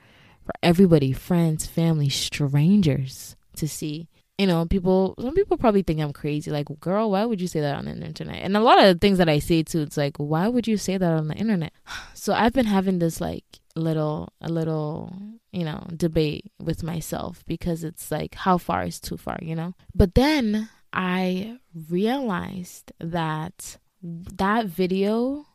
for 0.45 0.53
everybody, 0.63 1.13
friends, 1.13 1.67
family, 1.67 2.09
strangers 2.09 3.37
to 3.57 3.69
see. 3.69 4.09
You 4.39 4.47
know, 4.47 4.65
people 4.65 5.15
some 5.21 5.35
people 5.35 5.59
probably 5.59 5.83
think 5.83 6.01
I'm 6.01 6.15
crazy. 6.15 6.51
Like, 6.51 6.67
girl, 6.81 7.11
why 7.11 7.27
would 7.27 7.41
you 7.41 7.47
say 7.47 7.61
that 7.61 7.77
on 7.77 7.85
the 7.85 7.93
internet? 7.93 8.43
And 8.43 8.57
a 8.57 8.61
lot 8.61 8.79
of 8.83 8.87
the 8.87 8.99
things 8.99 9.19
that 9.19 9.29
I 9.29 9.39
say 9.39 9.63
too, 9.63 9.83
it's 9.83 9.99
like, 9.99 10.17
why 10.17 10.49
would 10.49 10.67
you 10.67 10.79
say 10.79 10.97
that 10.97 11.13
on 11.13 11.29
the 11.29 11.35
internet? 11.35 11.73
So 12.15 12.35
I've 12.35 12.53
been 12.53 12.67
having 12.67 12.99
this 12.99 13.19
like 13.19 13.45
little 13.77 14.33
a 14.41 14.49
little 14.49 15.15
you 15.53 15.65
know 15.65 15.87
debate 15.97 16.51
with 16.59 16.83
myself 16.83 17.45
because 17.47 17.85
it's 17.85 18.11
like 18.11 18.35
how 18.35 18.59
far 18.59 18.85
is 18.85 19.01
too 19.01 19.17
far 19.17 19.39
you 19.43 19.55
know 19.55 19.75
but 19.95 20.15
then 20.15 20.69
i 20.93 21.57
realized 21.89 22.93
that 22.99 23.79
that 24.03 24.67
video 24.67 25.47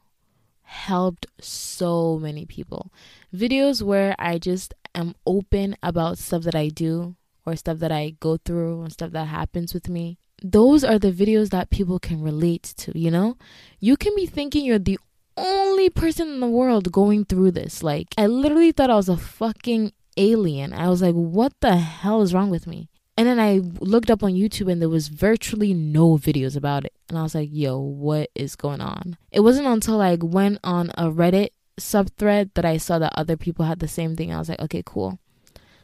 helped 0.65 1.27
so 1.39 2.19
many 2.19 2.45
people. 2.45 2.91
Videos 3.33 3.81
where 3.81 4.15
I 4.19 4.37
just 4.37 4.73
am 4.93 5.15
open 5.25 5.75
about 5.81 6.17
stuff 6.17 6.43
that 6.43 6.55
I 6.55 6.69
do 6.69 7.15
or 7.45 7.55
stuff 7.55 7.79
that 7.79 7.91
I 7.91 8.15
go 8.19 8.37
through 8.37 8.81
and 8.81 8.91
stuff 8.91 9.11
that 9.11 9.27
happens 9.27 9.73
with 9.73 9.89
me. 9.89 10.17
Those 10.43 10.83
are 10.83 10.99
the 10.99 11.11
videos 11.11 11.49
that 11.49 11.69
people 11.69 11.99
can 11.99 12.21
relate 12.21 12.73
to, 12.77 12.97
you 12.97 13.09
know? 13.09 13.37
You 13.79 13.95
can 13.95 14.13
be 14.15 14.25
thinking 14.25 14.65
you're 14.65 14.79
the 14.79 14.99
only 15.37 15.89
person 15.89 16.27
in 16.29 16.39
the 16.39 16.47
world 16.47 16.91
going 16.91 17.25
through 17.25 17.51
this. 17.51 17.83
Like, 17.83 18.07
I 18.17 18.27
literally 18.27 18.71
thought 18.71 18.89
I 18.89 18.95
was 18.95 19.09
a 19.09 19.17
fucking 19.17 19.93
alien. 20.17 20.73
I 20.73 20.89
was 20.89 21.01
like, 21.01 21.15
what 21.15 21.53
the 21.61 21.77
hell 21.77 22.21
is 22.21 22.33
wrong 22.33 22.49
with 22.49 22.67
me? 22.67 22.89
And 23.17 23.27
then 23.27 23.39
I 23.39 23.59
looked 23.79 24.11
up 24.11 24.23
on 24.23 24.33
YouTube 24.33 24.69
and 24.69 24.81
there 24.81 24.89
was 24.89 25.07
virtually 25.07 25.73
no 25.73 26.17
videos 26.17 26.57
about 26.57 26.83
it. 26.83 26.93
And 27.07 27.17
I 27.17 27.23
was 27.23 27.33
like, 27.33 27.49
yo, 27.51 27.79
what 27.79 28.29
is 28.35 28.55
going 28.55 28.81
on? 28.81 29.17
It 29.31 29.39
wasn't 29.39 29.67
until 29.67 30.01
I 30.01 30.15
went 30.15 30.59
on 30.63 30.91
a 30.97 31.05
Reddit 31.05 31.49
subthread 31.79 32.51
that 32.55 32.65
I 32.65 32.77
saw 32.77 32.99
that 32.99 33.13
other 33.15 33.37
people 33.37 33.65
had 33.65 33.79
the 33.79 33.87
same 33.87 34.15
thing. 34.15 34.33
I 34.33 34.37
was 34.37 34.49
like, 34.49 34.59
okay, 34.61 34.83
cool. 34.85 35.19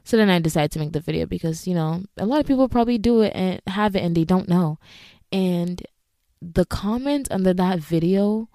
So 0.04 0.18
then 0.18 0.30
I 0.30 0.40
decided 0.40 0.72
to 0.72 0.80
make 0.80 0.92
the 0.92 1.00
video 1.00 1.26
because, 1.26 1.68
you 1.68 1.76
know, 1.76 2.04
a 2.18 2.26
lot 2.26 2.40
of 2.40 2.48
people 2.48 2.68
probably 2.68 2.98
do 2.98 3.22
it 3.22 3.34
and 3.36 3.62
have 3.68 3.96
it 3.96 4.04
and 4.04 4.16
they 4.16 4.26
don't 4.26 4.50
know. 4.50 4.78
And 5.32 5.86
the 6.42 6.66
comments 6.66 7.30
under 7.32 7.54
that 7.54 7.80
video 7.80 8.50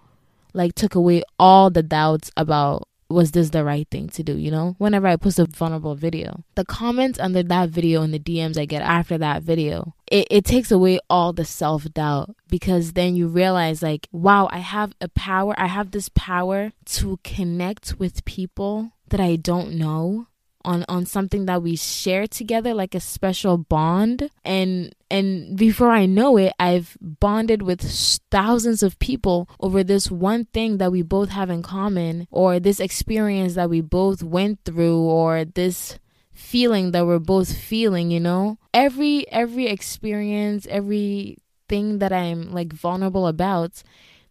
like 0.52 0.74
took 0.74 0.94
away 0.94 1.22
all 1.38 1.70
the 1.70 1.82
doubts 1.82 2.30
about 2.36 2.88
was 3.08 3.32
this 3.32 3.50
the 3.50 3.64
right 3.64 3.86
thing 3.90 4.08
to 4.10 4.22
do, 4.22 4.36
you 4.36 4.50
know? 4.50 4.74
Whenever 4.78 5.06
I 5.06 5.16
post 5.16 5.38
a 5.38 5.46
vulnerable 5.46 5.94
video, 5.94 6.44
the 6.54 6.64
comments 6.64 7.18
under 7.18 7.42
that 7.42 7.70
video 7.70 8.02
and 8.02 8.12
the 8.12 8.18
DMs 8.18 8.58
I 8.58 8.64
get 8.64 8.82
after 8.82 9.16
that 9.18 9.42
video, 9.42 9.94
it, 10.10 10.26
it 10.30 10.44
takes 10.44 10.70
away 10.70 10.98
all 11.08 11.32
the 11.32 11.44
self 11.44 11.84
doubt 11.92 12.34
because 12.48 12.92
then 12.92 13.16
you 13.16 13.28
realize, 13.28 13.82
like, 13.82 14.08
wow, 14.12 14.48
I 14.50 14.58
have 14.58 14.92
a 15.00 15.08
power, 15.08 15.54
I 15.56 15.66
have 15.66 15.90
this 15.90 16.08
power 16.10 16.72
to 16.86 17.18
connect 17.22 17.98
with 17.98 18.24
people 18.24 18.92
that 19.08 19.20
I 19.20 19.36
don't 19.36 19.74
know 19.74 20.26
on 20.66 20.84
on 20.88 21.06
something 21.06 21.46
that 21.46 21.62
we 21.62 21.76
share 21.76 22.26
together 22.26 22.74
like 22.74 22.94
a 22.94 23.00
special 23.00 23.56
bond. 23.56 24.28
And 24.44 24.94
and 25.10 25.56
before 25.56 25.90
I 25.90 26.04
know 26.04 26.36
it 26.36 26.52
I've 26.58 26.98
bonded 27.00 27.62
with 27.62 27.80
thousands 28.30 28.82
of 28.82 28.98
people 28.98 29.48
over 29.60 29.82
this 29.82 30.10
one 30.10 30.44
thing 30.46 30.78
that 30.78 30.92
we 30.92 31.02
both 31.02 31.30
have 31.30 31.48
in 31.48 31.62
common 31.62 32.26
or 32.30 32.60
this 32.60 32.80
experience 32.80 33.54
that 33.54 33.70
we 33.70 33.80
both 33.80 34.22
went 34.22 34.64
through 34.64 34.98
or 34.98 35.44
this 35.44 35.98
feeling 36.32 36.90
that 36.90 37.06
we're 37.06 37.18
both 37.18 37.56
feeling 37.56 38.10
you 38.10 38.20
know? 38.20 38.58
Every 38.74 39.30
every 39.30 39.68
experience 39.68 40.66
every 40.68 41.38
thing 41.68 41.98
that 42.00 42.12
I'm 42.12 42.52
like 42.52 42.72
vulnerable 42.72 43.26
about 43.26 43.82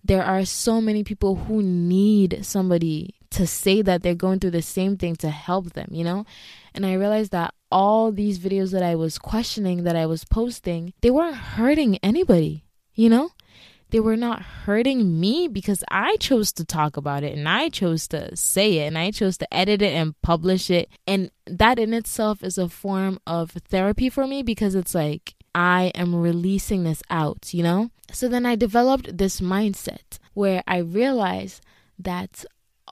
there 0.06 0.24
are 0.24 0.45
so 0.45 0.80
many 0.80 1.04
people 1.04 1.36
who 1.36 1.63
need 1.63 2.45
somebody 2.45 3.15
to 3.36 3.48
say 3.48 3.82
that 3.82 4.04
they're 4.04 4.15
going 4.15 4.39
through 4.39 4.52
the 4.52 4.62
same 4.62 4.98
thing 4.98 5.15
to 5.17 5.30
help 5.30 5.74
them, 5.74 5.89
you 5.91 6.04
know? 6.04 6.26
And 6.74 6.86
I 6.86 6.93
realized 6.93 7.32
that 7.32 7.54
all 7.71 8.12
these 8.12 8.39
videos 8.39 8.71
that 8.71 8.84
I 8.84 8.95
was 8.95 9.17
questioning, 9.17 9.84
that 9.84 9.95
I 9.95 10.06
was 10.06 10.26
posting, 10.26 10.93
they 11.02 11.12
weren't 11.12 11.36
hurting 11.36 11.98
anybody, 12.04 12.65
you 12.93 13.10
know? 13.10 13.32
they 13.95 14.00
were 14.00 14.17
not 14.17 14.41
hurting 14.41 15.19
me 15.19 15.48
because 15.48 15.84
I 15.89 16.17
chose 16.17 16.52
to 16.54 16.65
talk 16.65 16.98
about 16.98 17.24
it 17.24 17.38
and 17.38 17.48
I 17.48 17.69
chose 17.69 18.08
to 18.10 18.36
say 18.36 18.80
it 18.80 18.88
and 18.88 18.98
I 18.98 19.12
chose 19.12 19.38
to 19.38 19.54
edit 19.54 19.82
it 19.82 19.93
and 19.93 20.19
publish 20.21 20.69
it. 20.69 20.89
And 21.06 21.32
that 21.45 21.80
in 21.80 21.93
itself 21.93 22.43
is 22.43 22.58
a 22.58 22.67
form 22.67 23.19
of 23.28 23.52
therapy 23.52 24.10
for 24.10 24.28
me 24.28 24.43
because 24.43 24.76
it's 24.76 24.95
like 24.95 25.36
I 25.54 25.91
am 25.95 26.15
releasing 26.15 26.84
this 26.84 27.02
out, 27.10 27.54
you 27.54 27.63
know? 27.63 27.89
So 28.12 28.28
then 28.28 28.45
I 28.45 28.56
developed 28.56 29.17
this 29.17 29.39
mindset 29.39 30.19
where 30.34 30.63
I 30.67 30.80
realized 30.80 31.62
that 31.98 32.43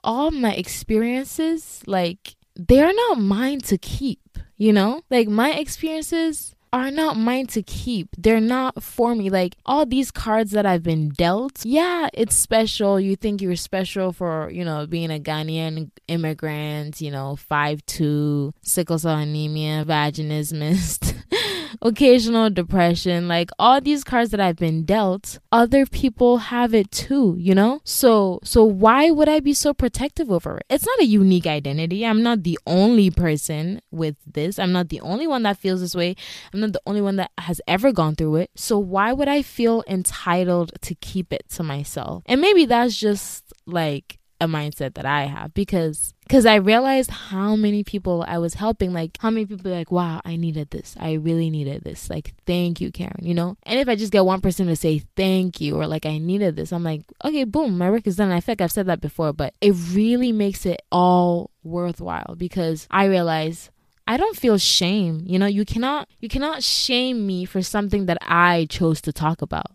all 0.04 0.30
my 0.30 0.52
experiences, 0.52 1.82
like, 1.86 2.36
they're 2.54 2.94
not 2.94 3.18
mine 3.18 3.60
to 3.60 3.78
keep, 3.78 4.38
you 4.56 4.72
know? 4.72 5.02
Like, 5.10 5.28
my 5.28 5.52
experiences 5.52 6.54
are 6.74 6.90
not 6.90 7.16
mine 7.16 7.46
to 7.46 7.62
keep. 7.62 8.08
They're 8.18 8.40
not 8.40 8.82
for 8.82 9.14
me. 9.14 9.30
Like 9.30 9.54
all 9.64 9.86
these 9.86 10.10
cards 10.10 10.50
that 10.50 10.66
I've 10.66 10.82
been 10.82 11.10
dealt, 11.10 11.64
yeah, 11.64 12.08
it's 12.12 12.34
special. 12.34 12.98
You 12.98 13.14
think 13.14 13.40
you're 13.40 13.54
special 13.54 14.12
for, 14.12 14.50
you 14.50 14.64
know, 14.64 14.84
being 14.84 15.12
a 15.12 15.20
Ghanaian 15.20 15.92
immigrant, 16.08 17.00
you 17.00 17.12
know, 17.12 17.36
five 17.36 17.86
two, 17.86 18.52
sickle 18.62 18.98
cell 18.98 19.18
anemia, 19.18 19.84
vaginismus. 19.84 21.14
occasional 21.82 22.50
depression, 22.50 23.28
like 23.28 23.50
all 23.58 23.80
these 23.80 24.04
cards 24.04 24.30
that 24.30 24.40
I've 24.40 24.56
been 24.56 24.84
dealt, 24.84 25.38
other 25.52 25.86
people 25.86 26.38
have 26.38 26.74
it 26.74 26.90
too, 26.90 27.36
you 27.38 27.54
know? 27.54 27.80
So 27.84 28.40
so 28.44 28.64
why 28.64 29.10
would 29.10 29.28
I 29.28 29.40
be 29.40 29.54
so 29.54 29.74
protective 29.74 30.30
over 30.30 30.58
it? 30.58 30.66
It's 30.70 30.86
not 30.86 31.00
a 31.00 31.06
unique 31.06 31.46
identity. 31.46 32.04
I'm 32.04 32.22
not 32.22 32.42
the 32.42 32.58
only 32.66 33.10
person 33.10 33.80
with 33.90 34.16
this. 34.26 34.58
I'm 34.58 34.72
not 34.72 34.88
the 34.88 35.00
only 35.00 35.26
one 35.26 35.42
that 35.44 35.58
feels 35.58 35.80
this 35.80 35.94
way. 35.94 36.16
I'm 36.52 36.60
not 36.60 36.72
the 36.72 36.82
only 36.86 37.00
one 37.00 37.16
that 37.16 37.30
has 37.38 37.60
ever 37.66 37.92
gone 37.92 38.14
through 38.14 38.36
it. 38.36 38.50
So 38.56 38.78
why 38.78 39.12
would 39.12 39.28
I 39.28 39.42
feel 39.42 39.84
entitled 39.86 40.72
to 40.82 40.94
keep 40.96 41.32
it 41.32 41.48
to 41.50 41.62
myself? 41.62 42.22
And 42.26 42.40
maybe 42.40 42.64
that's 42.66 42.96
just 42.98 43.52
like 43.66 44.18
a 44.40 44.46
mindset 44.46 44.94
that 44.94 45.06
I 45.06 45.24
have 45.24 45.54
because 45.54 46.12
because 46.24 46.46
I 46.46 46.56
realized 46.56 47.10
how 47.10 47.54
many 47.54 47.84
people 47.84 48.24
I 48.26 48.38
was 48.38 48.54
helping. 48.54 48.92
Like 48.92 49.16
how 49.20 49.30
many 49.30 49.46
people 49.46 49.70
like, 49.70 49.90
wow, 49.90 50.20
I 50.24 50.36
needed 50.36 50.70
this. 50.70 50.96
I 50.98 51.14
really 51.14 51.50
needed 51.50 51.84
this. 51.84 52.08
Like, 52.10 52.34
thank 52.46 52.80
you, 52.80 52.90
Karen. 52.90 53.20
You 53.22 53.34
know. 53.34 53.56
And 53.64 53.78
if 53.78 53.88
I 53.88 53.94
just 53.94 54.12
get 54.12 54.24
one 54.24 54.40
person 54.40 54.66
to 54.66 54.76
say 54.76 55.02
thank 55.16 55.60
you 55.60 55.76
or 55.76 55.86
like 55.86 56.06
I 56.06 56.18
needed 56.18 56.56
this, 56.56 56.72
I'm 56.72 56.84
like, 56.84 57.02
okay, 57.24 57.44
boom, 57.44 57.78
my 57.78 57.90
work 57.90 58.06
is 58.06 58.16
done. 58.16 58.30
I 58.30 58.40
feel 58.40 58.52
like 58.52 58.60
I've 58.60 58.72
said 58.72 58.86
that 58.86 59.00
before, 59.00 59.32
but 59.32 59.54
it 59.60 59.74
really 59.92 60.32
makes 60.32 60.66
it 60.66 60.82
all 60.90 61.50
worthwhile 61.62 62.34
because 62.36 62.86
I 62.90 63.04
realize 63.06 63.70
I 64.06 64.16
don't 64.16 64.36
feel 64.36 64.58
shame. 64.58 65.22
You 65.26 65.38
know, 65.38 65.46
you 65.46 65.64
cannot 65.64 66.08
you 66.20 66.28
cannot 66.28 66.62
shame 66.62 67.26
me 67.26 67.44
for 67.44 67.62
something 67.62 68.06
that 68.06 68.18
I 68.22 68.66
chose 68.68 69.00
to 69.02 69.12
talk 69.12 69.42
about. 69.42 69.70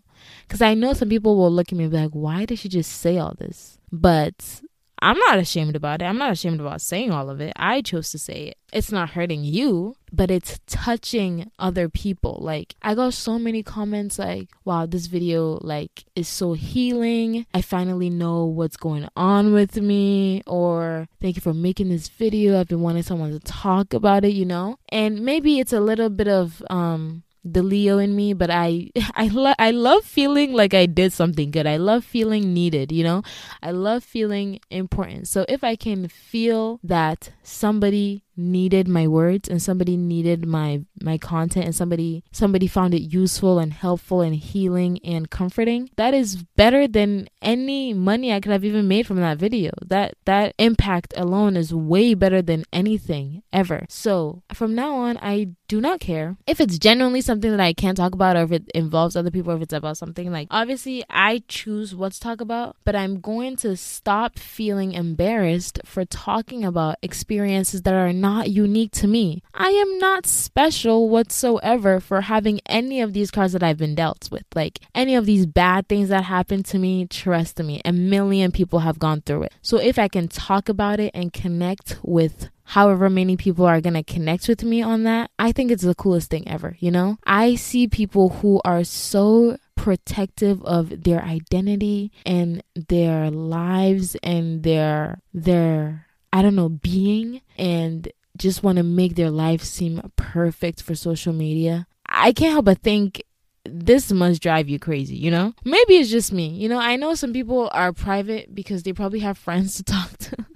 Cuz 0.50 0.60
I 0.60 0.74
know 0.74 0.92
some 0.92 1.08
people 1.08 1.36
will 1.36 1.50
look 1.50 1.70
at 1.72 1.78
me 1.78 1.84
and 1.84 1.92
be 1.92 1.98
like, 1.98 2.10
"Why 2.10 2.44
did 2.44 2.58
she 2.58 2.68
just 2.68 2.92
say 2.92 3.16
all 3.18 3.34
this?" 3.38 3.78
But 3.90 4.60
I'm 5.02 5.18
not 5.18 5.38
ashamed 5.38 5.76
about 5.76 6.02
it. 6.02 6.04
I'm 6.04 6.18
not 6.18 6.32
ashamed 6.32 6.60
about 6.60 6.82
saying 6.82 7.10
all 7.10 7.30
of 7.30 7.40
it. 7.40 7.54
I 7.56 7.80
chose 7.80 8.10
to 8.10 8.18
say 8.18 8.48
it. 8.48 8.58
It's 8.70 8.92
not 8.92 9.10
hurting 9.10 9.44
you, 9.44 9.94
but 10.12 10.30
it's 10.30 10.60
touching 10.66 11.50
other 11.58 11.88
people. 11.88 12.38
Like 12.42 12.74
I 12.82 12.94
got 12.94 13.14
so 13.14 13.38
many 13.38 13.62
comments 13.62 14.18
like, 14.18 14.48
"Wow, 14.64 14.86
this 14.86 15.06
video 15.06 15.58
like 15.62 16.04
is 16.14 16.28
so 16.28 16.52
healing. 16.52 17.46
I 17.54 17.62
finally 17.62 18.10
know 18.10 18.44
what's 18.44 18.76
going 18.76 19.08
on 19.16 19.52
with 19.54 19.80
me." 19.80 20.42
Or, 20.46 21.08
"Thank 21.20 21.36
you 21.36 21.42
for 21.42 21.54
making 21.54 21.88
this 21.88 22.08
video. 22.08 22.60
I've 22.60 22.68
been 22.68 22.82
wanting 22.82 23.04
someone 23.04 23.30
to 23.32 23.40
talk 23.40 23.94
about 23.94 24.24
it, 24.24 24.34
you 24.34 24.44
know?" 24.44 24.76
And 24.90 25.20
maybe 25.20 25.60
it's 25.60 25.72
a 25.72 25.80
little 25.80 26.10
bit 26.10 26.28
of 26.28 26.62
um 26.68 27.22
the 27.44 27.62
Leo 27.62 27.98
in 27.98 28.14
me, 28.14 28.32
but 28.32 28.50
I 28.50 28.90
I 29.14 29.28
lo- 29.28 29.58
I 29.58 29.70
love 29.70 30.04
feeling 30.04 30.52
like 30.52 30.74
I 30.74 30.86
did 30.86 31.12
something 31.12 31.50
good. 31.50 31.66
I 31.66 31.76
love 31.76 32.04
feeling 32.04 32.52
needed, 32.52 32.92
you 32.92 33.04
know? 33.04 33.22
I 33.62 33.70
love 33.70 34.04
feeling 34.04 34.60
important. 34.70 35.28
So 35.28 35.44
if 35.48 35.64
I 35.64 35.76
can 35.76 36.08
feel 36.08 36.80
that 36.82 37.32
somebody 37.42 38.22
needed 38.40 38.88
my 38.88 39.06
words 39.06 39.48
and 39.48 39.62
somebody 39.62 39.96
needed 39.96 40.46
my 40.46 40.82
my 41.00 41.18
content 41.18 41.66
and 41.66 41.74
somebody 41.74 42.24
somebody 42.32 42.66
found 42.66 42.94
it 42.94 43.02
useful 43.02 43.58
and 43.58 43.72
helpful 43.72 44.20
and 44.20 44.34
healing 44.34 44.98
and 45.04 45.30
comforting 45.30 45.88
that 45.96 46.14
is 46.14 46.36
better 46.56 46.88
than 46.88 47.28
any 47.42 47.92
money 47.92 48.32
i 48.32 48.40
could 48.40 48.52
have 48.52 48.64
even 48.64 48.88
made 48.88 49.06
from 49.06 49.20
that 49.20 49.38
video. 49.38 49.72
That 49.84 50.14
that 50.24 50.54
impact 50.58 51.14
alone 51.16 51.56
is 51.56 51.74
way 51.74 52.14
better 52.14 52.42
than 52.42 52.64
anything 52.72 53.42
ever. 53.52 53.86
So 53.88 54.42
from 54.52 54.74
now 54.74 54.94
on 54.96 55.18
i 55.22 55.48
do 55.68 55.80
not 55.80 56.00
care. 56.00 56.36
If 56.46 56.60
it's 56.60 56.78
genuinely 56.78 57.20
something 57.20 57.50
that 57.50 57.60
i 57.60 57.72
can't 57.72 57.96
talk 57.96 58.14
about 58.14 58.36
or 58.36 58.42
if 58.42 58.52
it 58.52 58.70
involves 58.74 59.16
other 59.16 59.30
people 59.30 59.52
or 59.52 59.56
if 59.56 59.62
it's 59.62 59.72
about 59.72 59.96
something 59.96 60.30
like 60.32 60.48
obviously 60.50 61.04
i 61.10 61.42
choose 61.48 61.94
what 61.94 62.12
to 62.12 62.20
talk 62.20 62.40
about 62.40 62.76
but 62.84 62.96
i'm 62.96 63.20
going 63.20 63.56
to 63.56 63.76
stop 63.76 64.38
feeling 64.38 64.92
embarrassed 64.92 65.80
for 65.84 66.04
talking 66.04 66.64
about 66.64 66.96
experiences 67.02 67.82
that 67.82 67.94
are 67.94 68.12
not 68.12 68.29
unique 68.48 68.92
to 68.92 69.06
me. 69.06 69.42
I 69.54 69.68
am 69.68 69.98
not 69.98 70.26
special 70.26 71.08
whatsoever 71.08 72.00
for 72.00 72.22
having 72.22 72.60
any 72.66 73.00
of 73.00 73.12
these 73.12 73.30
cards 73.30 73.52
that 73.52 73.62
I've 73.62 73.78
been 73.78 73.94
dealt 73.94 74.28
with. 74.30 74.44
Like 74.54 74.80
any 74.94 75.14
of 75.14 75.26
these 75.26 75.46
bad 75.46 75.88
things 75.88 76.08
that 76.08 76.24
happened 76.24 76.64
to 76.66 76.78
me, 76.78 77.06
trust 77.06 77.58
me, 77.58 77.80
a 77.84 77.92
million 77.92 78.52
people 78.52 78.80
have 78.80 78.98
gone 78.98 79.22
through 79.22 79.44
it. 79.44 79.54
So 79.62 79.78
if 79.78 79.98
I 79.98 80.08
can 80.08 80.28
talk 80.28 80.68
about 80.68 81.00
it 81.00 81.10
and 81.14 81.32
connect 81.32 81.98
with 82.02 82.50
however 82.64 83.10
many 83.10 83.36
people 83.36 83.66
are 83.66 83.80
going 83.80 83.94
to 83.94 84.02
connect 84.02 84.46
with 84.48 84.62
me 84.62 84.80
on 84.80 85.02
that, 85.04 85.30
I 85.38 85.52
think 85.52 85.70
it's 85.70 85.82
the 85.82 85.94
coolest 85.94 86.30
thing 86.30 86.46
ever, 86.46 86.76
you 86.78 86.90
know? 86.90 87.18
I 87.26 87.56
see 87.56 87.88
people 87.88 88.28
who 88.28 88.60
are 88.64 88.84
so 88.84 89.58
protective 89.74 90.62
of 90.62 91.04
their 91.04 91.22
identity 91.22 92.12
and 92.26 92.62
their 92.74 93.30
lives 93.30 94.14
and 94.22 94.62
their 94.62 95.20
their 95.32 96.06
I 96.32 96.42
don't 96.42 96.54
know, 96.54 96.68
being 96.68 97.40
and 97.58 98.08
just 98.40 98.62
want 98.62 98.76
to 98.76 98.82
make 98.82 99.14
their 99.14 99.30
life 99.30 99.62
seem 99.62 100.00
perfect 100.16 100.82
for 100.82 100.94
social 100.94 101.32
media. 101.32 101.86
I 102.06 102.32
can't 102.32 102.52
help 102.52 102.64
but 102.64 102.78
think 102.78 103.22
this 103.64 104.10
must 104.10 104.42
drive 104.42 104.68
you 104.68 104.78
crazy, 104.78 105.16
you 105.16 105.30
know? 105.30 105.52
Maybe 105.64 105.96
it's 105.96 106.10
just 106.10 106.32
me. 106.32 106.48
You 106.48 106.68
know, 106.68 106.78
I 106.78 106.96
know 106.96 107.14
some 107.14 107.32
people 107.32 107.70
are 107.72 107.92
private 107.92 108.54
because 108.54 108.82
they 108.82 108.92
probably 108.92 109.20
have 109.20 109.38
friends 109.46 109.76
to 109.76 109.84
talk 109.84 110.16
to. 110.18 110.46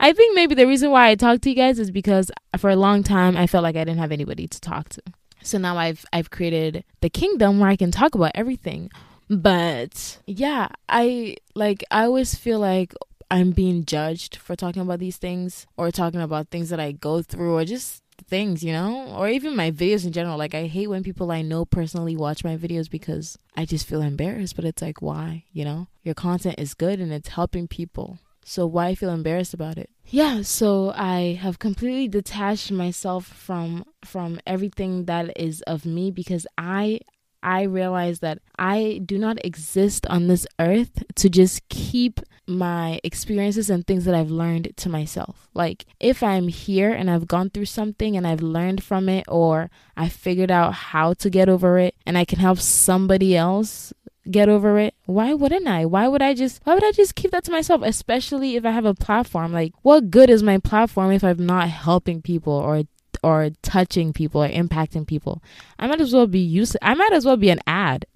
I 0.00 0.12
think 0.12 0.34
maybe 0.34 0.54
the 0.54 0.66
reason 0.66 0.90
why 0.90 1.08
I 1.08 1.14
talk 1.14 1.40
to 1.40 1.48
you 1.48 1.56
guys 1.56 1.78
is 1.78 1.90
because 1.90 2.30
for 2.58 2.70
a 2.70 2.76
long 2.76 3.02
time 3.02 3.36
I 3.36 3.46
felt 3.46 3.64
like 3.64 3.76
I 3.76 3.84
didn't 3.84 3.98
have 3.98 4.12
anybody 4.12 4.46
to 4.46 4.60
talk 4.60 4.88
to. 4.90 5.02
So 5.42 5.58
now 5.58 5.76
I've 5.76 6.04
I've 6.12 6.30
created 6.30 6.84
the 7.00 7.10
kingdom 7.10 7.58
where 7.58 7.70
I 7.70 7.76
can 7.76 7.90
talk 7.90 8.14
about 8.14 8.32
everything. 8.34 8.90
But 9.28 10.18
yeah, 10.26 10.68
I 10.88 11.36
like 11.54 11.84
I 11.90 12.04
always 12.04 12.34
feel 12.34 12.58
like 12.58 12.94
I'm 13.30 13.50
being 13.50 13.84
judged 13.84 14.36
for 14.36 14.56
talking 14.56 14.82
about 14.82 15.00
these 15.00 15.18
things 15.18 15.66
or 15.76 15.90
talking 15.90 16.20
about 16.20 16.48
things 16.48 16.70
that 16.70 16.80
I 16.80 16.92
go 16.92 17.22
through 17.22 17.56
or 17.56 17.64
just 17.64 18.02
things, 18.26 18.62
you 18.62 18.72
know, 18.72 19.14
or 19.16 19.28
even 19.28 19.56
my 19.56 19.70
videos 19.70 20.04
in 20.04 20.12
general. 20.12 20.38
Like, 20.38 20.54
I 20.54 20.66
hate 20.66 20.88
when 20.88 21.02
people 21.02 21.30
I 21.30 21.42
know 21.42 21.64
personally 21.64 22.16
watch 22.16 22.44
my 22.44 22.56
videos 22.56 22.90
because 22.90 23.38
I 23.56 23.64
just 23.64 23.86
feel 23.86 24.02
embarrassed. 24.02 24.56
But 24.56 24.64
it's 24.64 24.82
like, 24.82 25.02
why? 25.02 25.44
You 25.52 25.64
know, 25.64 25.88
your 26.02 26.14
content 26.14 26.56
is 26.58 26.74
good 26.74 27.00
and 27.00 27.12
it's 27.12 27.28
helping 27.28 27.68
people. 27.68 28.18
So, 28.44 28.66
why 28.66 28.94
feel 28.94 29.10
embarrassed 29.10 29.52
about 29.52 29.76
it? 29.76 29.90
Yeah, 30.06 30.40
so 30.40 30.90
I 30.96 31.38
have 31.38 31.58
completely 31.58 32.08
detached 32.08 32.72
myself 32.72 33.26
from 33.26 33.84
from 34.04 34.40
everything 34.46 35.04
that 35.04 35.38
is 35.38 35.60
of 35.62 35.84
me 35.84 36.10
because 36.10 36.46
I 36.56 37.00
I 37.42 37.62
realize 37.62 38.20
that 38.20 38.40
I 38.58 39.00
do 39.04 39.18
not 39.18 39.44
exist 39.44 40.06
on 40.08 40.26
this 40.26 40.46
earth 40.58 41.02
to 41.16 41.28
just 41.28 41.68
keep 41.68 42.20
my 42.46 42.98
experiences 43.04 43.68
and 43.70 43.86
things 43.86 44.04
that 44.06 44.14
I've 44.14 44.30
learned 44.30 44.72
to 44.78 44.88
myself. 44.88 45.48
Like, 45.54 45.84
if 46.00 46.22
I'm 46.22 46.48
here 46.48 46.90
and 46.90 47.10
I've 47.10 47.28
gone 47.28 47.50
through 47.50 47.66
something 47.66 48.16
and 48.16 48.26
I've 48.26 48.40
learned 48.40 48.82
from 48.82 49.08
it, 49.08 49.24
or 49.28 49.70
I 49.96 50.08
figured 50.08 50.50
out 50.50 50.72
how 50.74 51.12
to 51.14 51.30
get 51.30 51.48
over 51.48 51.78
it, 51.78 51.94
and 52.06 52.16
I 52.16 52.24
can 52.24 52.38
help 52.38 52.58
somebody 52.58 53.36
else 53.36 53.92
get 54.30 54.48
over 54.48 54.78
it 54.78 54.94
why 55.06 55.32
wouldn't 55.32 55.66
i 55.66 55.86
why 55.86 56.06
would 56.06 56.20
i 56.20 56.34
just 56.34 56.60
why 56.64 56.74
would 56.74 56.84
i 56.84 56.92
just 56.92 57.14
keep 57.14 57.30
that 57.30 57.44
to 57.44 57.50
myself 57.50 57.80
especially 57.82 58.56
if 58.56 58.66
i 58.66 58.70
have 58.70 58.84
a 58.84 58.92
platform 58.92 59.54
like 59.54 59.72
what 59.80 60.10
good 60.10 60.28
is 60.28 60.42
my 60.42 60.58
platform 60.58 61.10
if 61.10 61.24
i'm 61.24 61.46
not 61.46 61.68
helping 61.70 62.20
people 62.20 62.52
or 62.52 62.82
or 63.22 63.50
touching 63.62 64.12
people 64.12 64.42
or 64.42 64.48
impacting 64.48 65.06
people. 65.06 65.42
I 65.78 65.86
might 65.86 66.00
as 66.00 66.12
well 66.12 66.26
be 66.26 66.40
used. 66.40 66.76
I 66.82 66.94
might 66.94 67.12
as 67.12 67.24
well 67.24 67.36
be 67.36 67.50
an 67.50 67.60
ad. 67.66 68.06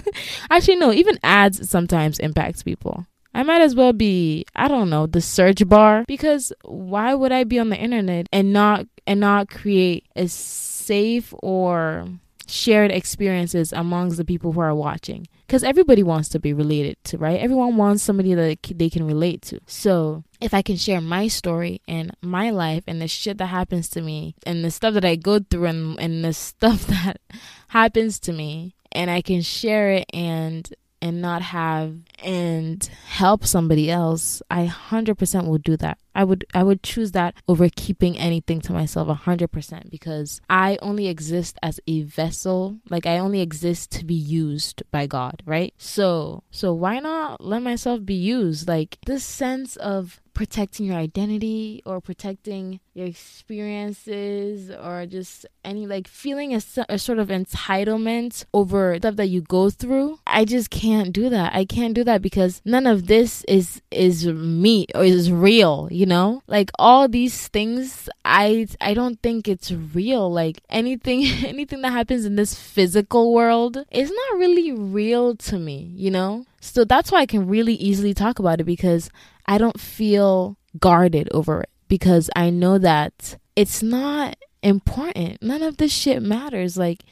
Actually, 0.50 0.76
no. 0.76 0.92
Even 0.92 1.18
ads 1.22 1.68
sometimes 1.68 2.18
impacts 2.18 2.62
people. 2.62 3.06
I 3.34 3.42
might 3.42 3.62
as 3.62 3.74
well 3.74 3.92
be 3.92 4.44
I 4.54 4.68
don't 4.68 4.90
know 4.90 5.06
the 5.06 5.20
search 5.20 5.66
bar 5.66 6.04
because 6.06 6.52
why 6.64 7.14
would 7.14 7.32
I 7.32 7.44
be 7.44 7.58
on 7.58 7.70
the 7.70 7.78
internet 7.78 8.28
and 8.32 8.52
not 8.52 8.86
and 9.06 9.20
not 9.20 9.48
create 9.48 10.06
a 10.14 10.28
safe 10.28 11.32
or 11.42 12.06
shared 12.52 12.90
experiences 12.90 13.72
amongst 13.72 14.16
the 14.16 14.24
people 14.24 14.52
who 14.52 14.60
are 14.60 14.74
watching. 14.74 15.26
Because 15.46 15.64
everybody 15.64 16.02
wants 16.02 16.28
to 16.30 16.38
be 16.38 16.52
related 16.52 16.96
to 17.04 17.18
right? 17.18 17.40
Everyone 17.40 17.76
wants 17.76 18.02
somebody 18.02 18.34
that 18.34 18.58
they 18.74 18.90
can 18.90 19.06
relate 19.06 19.42
to. 19.42 19.60
So 19.66 20.24
if 20.42 20.52
i 20.52 20.60
can 20.60 20.76
share 20.76 21.00
my 21.00 21.28
story 21.28 21.80
and 21.86 22.14
my 22.20 22.50
life 22.50 22.82
and 22.88 23.00
the 23.00 23.06
shit 23.06 23.38
that 23.38 23.46
happens 23.46 23.88
to 23.88 24.02
me 24.02 24.34
and 24.44 24.64
the 24.64 24.70
stuff 24.70 24.92
that 24.92 25.04
i 25.04 25.14
go 25.14 25.38
through 25.38 25.66
and, 25.66 25.98
and 26.00 26.24
the 26.24 26.32
stuff 26.50 26.86
that 26.88 27.20
happens 27.68 28.18
to 28.18 28.32
me 28.32 28.74
and 28.90 29.10
i 29.10 29.22
can 29.22 29.40
share 29.40 29.90
it 29.92 30.06
and 30.12 30.74
and 31.02 31.20
not 31.20 31.42
have 31.42 31.96
and 32.22 32.88
help 33.08 33.44
somebody 33.44 33.90
else, 33.90 34.40
I 34.48 34.66
100% 34.68 35.46
would 35.46 35.64
do 35.64 35.76
that. 35.78 35.98
I 36.14 36.24
would 36.24 36.44
I 36.54 36.62
would 36.62 36.82
choose 36.82 37.12
that 37.12 37.34
over 37.48 37.68
keeping 37.74 38.18
anything 38.18 38.60
to 38.62 38.72
myself 38.72 39.08
100% 39.08 39.90
because 39.90 40.40
I 40.48 40.78
only 40.80 41.08
exist 41.08 41.58
as 41.62 41.80
a 41.86 42.02
vessel, 42.02 42.78
like 42.88 43.06
I 43.06 43.18
only 43.18 43.40
exist 43.40 43.90
to 43.92 44.04
be 44.04 44.14
used 44.14 44.82
by 44.90 45.06
God, 45.06 45.42
right? 45.46 45.74
So, 45.78 46.44
so 46.50 46.72
why 46.72 47.00
not 47.00 47.42
let 47.42 47.62
myself 47.62 48.04
be 48.04 48.14
used? 48.14 48.68
Like 48.68 48.98
this 49.06 49.24
sense 49.24 49.76
of 49.76 50.20
protecting 50.34 50.86
your 50.86 50.96
identity 50.96 51.82
or 51.84 52.00
protecting 52.00 52.80
your 52.94 53.06
experiences 53.06 54.70
or 54.70 55.06
just 55.06 55.46
any 55.64 55.86
like 55.86 56.08
feeling 56.08 56.54
a, 56.54 56.60
a, 56.88 56.98
sort 56.98 57.18
of 57.18 57.28
entitlement 57.28 58.44
over 58.52 58.96
stuff 58.98 59.16
that 59.16 59.28
you 59.28 59.40
go 59.40 59.70
through 59.70 60.18
i 60.26 60.44
just 60.44 60.70
can't 60.70 61.12
do 61.12 61.28
that. 61.28 61.54
I 61.54 61.64
can't 61.64 61.94
do 61.94 62.04
that 62.04 62.22
because 62.22 62.60
none 62.64 62.86
of 62.86 63.06
this 63.06 63.44
is 63.44 63.82
is 63.90 64.26
me 64.26 64.86
or 64.94 65.04
is 65.04 65.30
real 65.30 65.88
you 65.90 66.06
know? 66.06 66.42
Like 66.46 66.70
all 66.78 67.08
these 67.08 67.48
things 67.48 68.08
i 68.24 68.66
i 68.80 68.94
don't 68.94 69.20
think 69.22 69.48
it's 69.48 69.70
real. 69.70 70.30
Like 70.30 70.60
anything 70.70 71.24
anything 71.44 71.82
that 71.82 71.92
happens 71.92 72.24
in 72.24 72.36
this 72.36 72.54
physical 72.54 73.32
world 73.32 73.84
is 73.90 74.10
not 74.10 74.38
really 74.38 74.72
real 74.72 75.36
to 75.36 75.58
me 75.58 75.92
you 75.94 76.10
know? 76.10 76.46
So 76.60 76.84
that's 76.84 77.10
why 77.10 77.20
I 77.20 77.26
can 77.26 77.48
really 77.48 77.74
easily 77.74 78.14
talk 78.14 78.38
about 78.38 78.60
it 78.60 78.64
because 78.64 79.10
I 79.46 79.58
don't 79.58 79.80
feel 79.80 80.56
guarded 80.78 81.28
over 81.32 81.62
it 81.62 81.70
because 81.88 82.30
I 82.34 82.50
know 82.50 82.78
that 82.78 83.36
it's 83.56 83.82
not 83.82 84.36
important. 84.62 85.42
None 85.42 85.62
of 85.62 85.76
this 85.76 85.92
shit 85.92 86.22
matters. 86.22 86.76
Like 86.76 87.02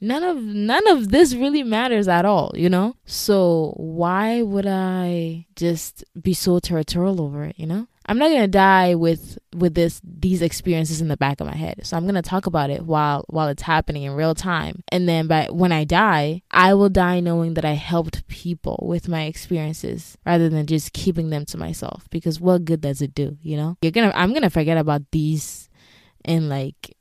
none 0.00 0.22
of 0.22 0.42
none 0.42 0.86
of 0.88 1.10
this 1.10 1.34
really 1.34 1.62
matters 1.62 2.08
at 2.08 2.24
all, 2.24 2.52
you 2.54 2.68
know? 2.68 2.96
So 3.04 3.74
why 3.76 4.42
would 4.42 4.66
I 4.66 5.46
just 5.56 6.04
be 6.20 6.34
so 6.34 6.58
territorial 6.58 7.20
over 7.20 7.44
it, 7.44 7.58
you 7.58 7.66
know? 7.66 7.86
I'm 8.10 8.18
not 8.18 8.32
gonna 8.32 8.48
die 8.48 8.96
with 8.96 9.38
with 9.54 9.74
this 9.74 10.00
these 10.02 10.42
experiences 10.42 11.00
in 11.00 11.06
the 11.06 11.16
back 11.16 11.40
of 11.40 11.46
my 11.46 11.54
head. 11.54 11.86
So 11.86 11.96
I'm 11.96 12.06
gonna 12.06 12.22
talk 12.22 12.46
about 12.46 12.68
it 12.68 12.84
while 12.84 13.24
while 13.28 13.46
it's 13.46 13.62
happening 13.62 14.02
in 14.02 14.14
real 14.14 14.34
time. 14.34 14.82
And 14.90 15.08
then 15.08 15.28
by 15.28 15.46
when 15.48 15.70
I 15.70 15.84
die, 15.84 16.42
I 16.50 16.74
will 16.74 16.88
die 16.88 17.20
knowing 17.20 17.54
that 17.54 17.64
I 17.64 17.74
helped 17.74 18.26
people 18.26 18.84
with 18.88 19.06
my 19.06 19.26
experiences 19.26 20.18
rather 20.26 20.48
than 20.48 20.66
just 20.66 20.92
keeping 20.92 21.30
them 21.30 21.44
to 21.46 21.56
myself. 21.56 22.10
Because 22.10 22.40
what 22.40 22.64
good 22.64 22.80
does 22.80 23.00
it 23.00 23.14
do, 23.14 23.38
you 23.42 23.56
know? 23.56 23.76
You're 23.80 23.92
gonna 23.92 24.12
I'm 24.12 24.34
gonna 24.34 24.50
forget 24.50 24.76
about 24.76 25.08
these 25.12 25.68
in 26.24 26.48
like 26.48 26.96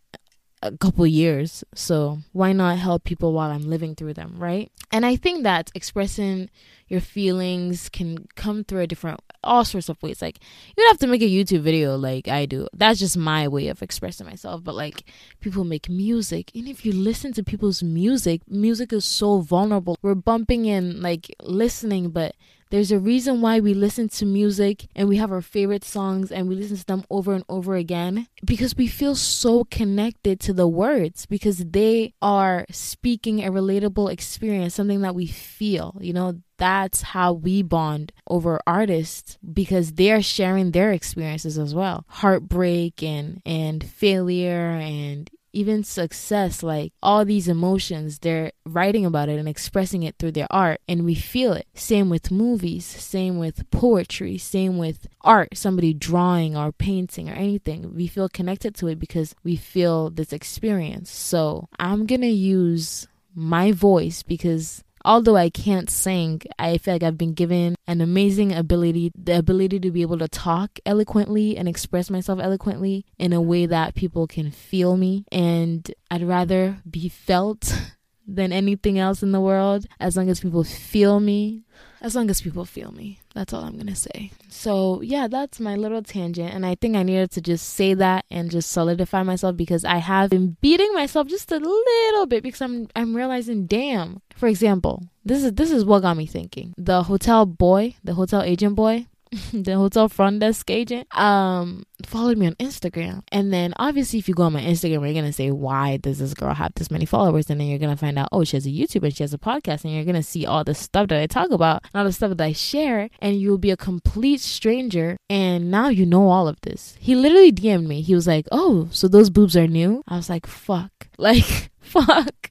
a 0.61 0.77
couple 0.77 1.07
years. 1.07 1.63
So 1.73 2.19
why 2.33 2.53
not 2.53 2.77
help 2.77 3.03
people 3.03 3.33
while 3.33 3.49
I'm 3.49 3.67
living 3.67 3.95
through 3.95 4.13
them, 4.13 4.35
right? 4.37 4.71
And 4.91 5.07
I 5.07 5.15
think 5.15 5.41
that 5.41 5.71
expressing 5.73 6.51
your 6.89 7.01
feelings 7.01 7.87
can 7.89 8.27
come 8.35 8.63
through 8.63 8.81
a 8.81 8.87
different 8.87 9.21
all 9.43 9.63
sorts 9.63 9.89
of 9.89 10.01
ways. 10.03 10.21
Like 10.21 10.39
you 10.75 10.83
don't 10.83 10.91
have 10.91 10.99
to 10.99 11.07
make 11.07 11.21
a 11.21 11.25
YouTube 11.25 11.61
video 11.61 11.95
like 11.95 12.27
I 12.27 12.45
do. 12.45 12.67
That's 12.73 12.99
just 12.99 13.17
my 13.17 13.47
way 13.47 13.67
of 13.67 13.81
expressing 13.81 14.27
myself. 14.27 14.63
But 14.63 14.75
like 14.75 15.05
people 15.39 15.63
make 15.63 15.89
music. 15.89 16.51
And 16.53 16.67
if 16.67 16.85
you 16.85 16.91
listen 16.91 17.31
to 17.33 17.43
people's 17.43 17.81
music, 17.81 18.41
music 18.47 18.91
is 18.91 19.05
so 19.05 19.39
vulnerable. 19.39 19.97
We're 20.01 20.15
bumping 20.15 20.65
in 20.65 21.01
like 21.01 21.33
listening, 21.41 22.09
but 22.09 22.35
there's 22.71 22.91
a 22.91 22.99
reason 22.99 23.41
why 23.41 23.59
we 23.59 23.73
listen 23.73 24.09
to 24.09 24.25
music 24.27 24.87
and 24.95 25.09
we 25.09 25.17
have 25.17 25.31
our 25.31 25.41
favorite 25.41 25.83
songs 25.83 26.31
and 26.31 26.47
we 26.47 26.53
listen 26.53 26.77
to 26.77 26.85
them 26.85 27.03
over 27.09 27.33
and 27.33 27.43
over 27.49 27.75
again 27.75 28.27
because 28.45 28.77
we 28.77 28.85
feel 28.85 29.15
so 29.15 29.63
connected 29.63 30.39
to 30.41 30.53
the 30.53 30.67
words 30.67 31.25
because 31.25 31.57
they 31.57 32.13
are 32.21 32.65
speaking 32.69 33.43
a 33.43 33.51
relatable 33.51 34.11
experience, 34.11 34.75
something 34.75 35.01
that 35.01 35.15
we 35.15 35.25
feel. 35.25 35.97
You 35.99 36.13
know, 36.13 36.41
that's 36.59 37.01
how 37.01 37.33
we 37.33 37.63
bond 37.63 38.11
over 38.27 38.59
artists 38.67 39.37
because 39.51 39.93
they're 39.93 40.21
sharing 40.21 40.71
their 40.71 40.91
experiences 40.91 41.57
as 41.57 41.73
well 41.73 42.05
heartbreak 42.07 43.01
and 43.01 43.41
and 43.45 43.83
failure 43.83 44.69
and 44.71 45.31
even 45.53 45.83
success, 45.83 46.61
like 46.63 46.93
all 47.01 47.25
these 47.25 47.47
emotions, 47.47 48.19
they're 48.19 48.51
writing 48.65 49.05
about 49.05 49.29
it 49.29 49.39
and 49.39 49.49
expressing 49.49 50.03
it 50.03 50.15
through 50.17 50.33
their 50.33 50.47
art, 50.49 50.81
and 50.87 51.05
we 51.05 51.15
feel 51.15 51.53
it. 51.53 51.67
Same 51.73 52.09
with 52.09 52.31
movies, 52.31 52.85
same 52.85 53.39
with 53.39 53.69
poetry, 53.71 54.37
same 54.37 54.77
with 54.77 55.07
art, 55.21 55.49
somebody 55.57 55.93
drawing 55.93 56.55
or 56.55 56.71
painting 56.71 57.29
or 57.29 57.33
anything. 57.33 57.95
We 57.95 58.07
feel 58.07 58.29
connected 58.29 58.75
to 58.75 58.87
it 58.87 58.99
because 58.99 59.35
we 59.43 59.55
feel 59.55 60.09
this 60.09 60.33
experience. 60.33 61.09
So 61.09 61.67
I'm 61.79 62.05
gonna 62.05 62.27
use 62.27 63.07
my 63.35 63.71
voice 63.71 64.23
because 64.23 64.83
although 65.05 65.35
I 65.35 65.49
can't 65.49 65.89
sing, 65.89 66.41
I 66.57 66.77
feel 66.77 66.95
like 66.95 67.03
I've 67.03 67.17
been 67.17 67.33
given 67.33 67.75
an 67.87 68.01
amazing 68.01 68.53
ability 68.53 69.11
the 69.15 69.37
ability 69.37 69.79
to 69.79 69.91
be 69.91 70.01
able 70.01 70.19
to 70.19 70.27
talk 70.27 70.79
eloquently 70.85 71.57
and 71.57 71.67
express 71.67 72.09
myself 72.09 72.39
eloquently 72.39 73.05
in 73.17 73.33
a 73.33 73.41
way 73.41 73.65
that 73.65 73.95
people 73.95 74.27
can 74.27 74.51
feel 74.51 74.97
me. 74.97 75.25
And 75.31 75.89
I'd 76.11 76.23
rather 76.23 76.81
be 76.89 77.09
felt 77.09 77.73
than 78.27 78.51
anything 78.51 78.99
else 78.99 79.23
in 79.23 79.31
the 79.31 79.41
world 79.41 79.85
as 79.99 80.15
long 80.15 80.29
as 80.29 80.39
people 80.39 80.63
feel 80.63 81.19
me. 81.19 81.63
As 82.01 82.15
long 82.15 82.29
as 82.29 82.41
people 82.41 82.65
feel 82.65 82.91
me. 82.91 83.19
That's 83.35 83.53
all 83.53 83.63
I'm 83.63 83.73
going 83.73 83.87
to 83.87 83.95
say. 83.95 84.31
So, 84.47 85.01
yeah, 85.01 85.27
that's 85.27 85.59
my 85.59 85.75
little 85.75 86.01
tangent. 86.01 86.53
And 86.53 86.65
I 86.65 86.75
think 86.75 86.95
I 86.95 87.03
needed 87.03 87.31
to 87.31 87.41
just 87.41 87.69
say 87.69 87.93
that 87.93 88.25
and 88.31 88.49
just 88.49 88.71
solidify 88.71 89.23
myself 89.23 89.57
because 89.57 89.83
I 89.83 89.97
have 89.97 90.29
been 90.29 90.57
beating 90.61 90.93
myself 90.93 91.27
just 91.27 91.51
a 91.51 91.57
little 91.57 92.25
bit 92.25 92.41
because 92.43 92.61
I'm 92.61 92.87
I'm 92.95 93.15
realizing, 93.15 93.65
damn. 93.65 94.21
For 94.35 94.47
example, 94.47 95.03
this 95.25 95.43
is 95.43 95.53
this 95.53 95.71
is 95.71 95.83
what 95.83 96.01
got 96.01 96.17
me 96.17 96.25
thinking. 96.25 96.73
The 96.77 97.03
hotel 97.03 97.45
boy, 97.45 97.95
the 98.03 98.13
hotel 98.13 98.41
agent 98.41 98.75
boy, 98.75 99.07
the 99.53 99.75
hotel 99.75 100.09
front 100.09 100.39
desk 100.39 100.69
agent, 100.71 101.07
um, 101.15 101.83
followed 102.05 102.37
me 102.37 102.47
on 102.47 102.55
Instagram. 102.55 103.21
And 103.31 103.53
then 103.53 103.73
obviously 103.77 104.17
if 104.17 104.27
you 104.27 104.33
go 104.33 104.43
on 104.43 104.53
my 104.53 104.61
Instagram, 104.61 105.05
you're 105.05 105.13
gonna 105.13 105.33
say, 105.33 105.51
Why 105.51 105.97
does 105.97 106.17
this 106.19 106.33
girl 106.33 106.53
have 106.53 106.73
this 106.75 106.89
many 106.89 107.05
followers? 107.05 107.49
And 107.49 107.59
then 107.59 107.67
you're 107.67 107.79
gonna 107.79 107.97
find 107.97 108.17
out, 108.17 108.29
oh, 108.31 108.43
she 108.43 108.57
has 108.57 108.65
a 108.65 108.69
YouTube 108.69 109.03
and 109.03 109.15
she 109.15 109.23
has 109.23 109.33
a 109.33 109.37
podcast, 109.37 109.83
and 109.83 109.93
you're 109.93 110.05
gonna 110.05 110.23
see 110.23 110.45
all 110.45 110.63
the 110.63 110.73
stuff 110.73 111.09
that 111.09 111.21
I 111.21 111.27
talk 111.27 111.51
about, 111.51 111.83
and 111.83 111.99
all 111.99 112.05
the 112.05 112.11
stuff 112.13 112.35
that 112.35 112.43
I 112.43 112.53
share, 112.53 113.09
and 113.19 113.39
you'll 113.39 113.57
be 113.59 113.71
a 113.71 113.77
complete 113.77 114.41
stranger. 114.41 115.17
And 115.29 115.69
now 115.69 115.89
you 115.89 116.05
know 116.05 116.29
all 116.29 116.47
of 116.47 116.59
this. 116.61 116.97
He 116.99 117.15
literally 117.15 117.51
DM'd 117.51 117.87
me. 117.87 118.01
He 118.01 118.15
was 118.15 118.25
like, 118.27 118.47
Oh, 118.51 118.87
so 118.91 119.07
those 119.07 119.29
boobs 119.29 119.55
are 119.55 119.67
new? 119.67 120.03
I 120.07 120.15
was 120.15 120.29
like, 120.29 120.47
fuck. 120.47 120.91
Like, 121.19 121.69
fuck 121.81 122.49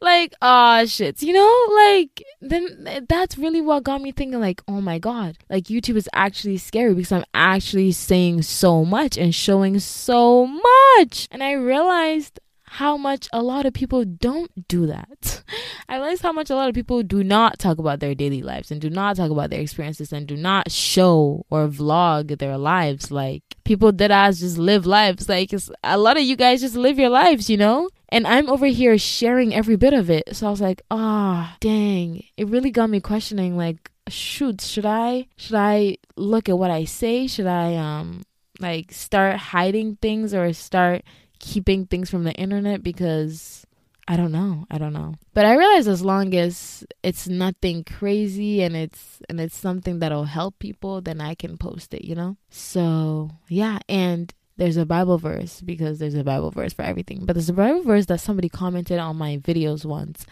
like 0.00 0.32
ah 0.42 0.80
uh, 0.80 0.86
shit 0.86 1.22
you 1.22 1.32
know 1.32 1.66
like 1.74 2.22
then 2.40 3.04
that's 3.08 3.36
really 3.36 3.60
what 3.60 3.82
got 3.84 4.00
me 4.00 4.12
thinking 4.12 4.40
like 4.40 4.62
oh 4.68 4.80
my 4.80 4.98
god 4.98 5.36
like 5.50 5.64
youtube 5.64 5.96
is 5.96 6.08
actually 6.12 6.56
scary 6.56 6.94
because 6.94 7.12
i'm 7.12 7.24
actually 7.34 7.92
saying 7.92 8.42
so 8.42 8.84
much 8.84 9.16
and 9.16 9.34
showing 9.34 9.78
so 9.78 10.46
much 10.46 11.28
and 11.30 11.42
i 11.42 11.52
realized 11.52 12.38
how 12.70 12.96
much 12.96 13.28
a 13.32 13.42
lot 13.42 13.66
of 13.66 13.72
people 13.72 14.04
don't 14.04 14.68
do 14.68 14.86
that. 14.86 15.42
I 15.88 15.96
realize 15.96 16.20
how 16.20 16.32
much 16.32 16.50
a 16.50 16.54
lot 16.54 16.68
of 16.68 16.74
people 16.74 17.02
do 17.02 17.24
not 17.24 17.58
talk 17.58 17.78
about 17.78 18.00
their 18.00 18.14
daily 18.14 18.42
lives 18.42 18.70
and 18.70 18.80
do 18.80 18.90
not 18.90 19.16
talk 19.16 19.30
about 19.30 19.50
their 19.50 19.60
experiences 19.60 20.12
and 20.12 20.26
do 20.26 20.36
not 20.36 20.70
show 20.70 21.46
or 21.50 21.66
vlog 21.68 22.38
their 22.38 22.58
lives. 22.58 23.10
Like 23.10 23.42
people 23.64 23.90
that 23.92 24.10
as 24.10 24.40
just 24.40 24.58
live 24.58 24.86
lives. 24.86 25.28
Like 25.28 25.52
a 25.82 25.98
lot 25.98 26.18
of 26.18 26.22
you 26.22 26.36
guys 26.36 26.60
just 26.60 26.76
live 26.76 26.98
your 26.98 27.08
lives, 27.08 27.48
you 27.48 27.56
know? 27.56 27.88
And 28.10 28.26
I'm 28.26 28.48
over 28.48 28.66
here 28.66 28.96
sharing 28.96 29.54
every 29.54 29.76
bit 29.76 29.92
of 29.92 30.10
it. 30.10 30.34
So 30.34 30.46
I 30.46 30.50
was 30.50 30.60
like, 30.60 30.82
ah, 30.90 31.52
oh, 31.52 31.56
dang. 31.60 32.24
It 32.36 32.48
really 32.48 32.70
got 32.70 32.90
me 32.90 33.00
questioning 33.00 33.56
like, 33.56 33.90
shoot, 34.08 34.60
should 34.60 34.86
I 34.86 35.28
should 35.36 35.56
I 35.56 35.98
look 36.16 36.48
at 36.48 36.58
what 36.58 36.70
I 36.70 36.84
say? 36.84 37.26
Should 37.26 37.46
I 37.46 37.76
um 37.76 38.22
like 38.60 38.92
start 38.92 39.36
hiding 39.36 39.96
things 39.96 40.34
or 40.34 40.52
start 40.52 41.02
keeping 41.38 41.86
things 41.86 42.10
from 42.10 42.24
the 42.24 42.32
internet 42.32 42.82
because 42.82 43.66
I 44.10 44.16
don't 44.16 44.32
know. 44.32 44.64
I 44.70 44.78
don't 44.78 44.94
know. 44.94 45.14
But 45.34 45.44
I 45.44 45.54
realize 45.54 45.86
as 45.86 46.02
long 46.02 46.34
as 46.34 46.84
it's 47.02 47.28
nothing 47.28 47.84
crazy 47.84 48.62
and 48.62 48.74
it's 48.74 49.20
and 49.28 49.38
it's 49.38 49.56
something 49.56 49.98
that'll 49.98 50.24
help 50.24 50.58
people, 50.58 51.02
then 51.02 51.20
I 51.20 51.34
can 51.34 51.58
post 51.58 51.92
it, 51.92 52.06
you 52.06 52.14
know? 52.14 52.38
So, 52.48 53.30
yeah, 53.48 53.80
and 53.86 54.32
there's 54.58 54.76
a 54.76 54.84
Bible 54.84 55.18
verse 55.18 55.60
because 55.60 55.98
there's 55.98 56.14
a 56.14 56.24
Bible 56.24 56.50
verse 56.50 56.72
for 56.72 56.82
everything. 56.82 57.24
But 57.24 57.34
there's 57.34 57.48
a 57.48 57.54
Bible 57.54 57.82
verse 57.82 58.06
that 58.06 58.20
somebody 58.20 58.48
commented 58.48 58.98
on 58.98 59.16
my 59.16 59.38
videos 59.38 59.84
once. 59.84 60.26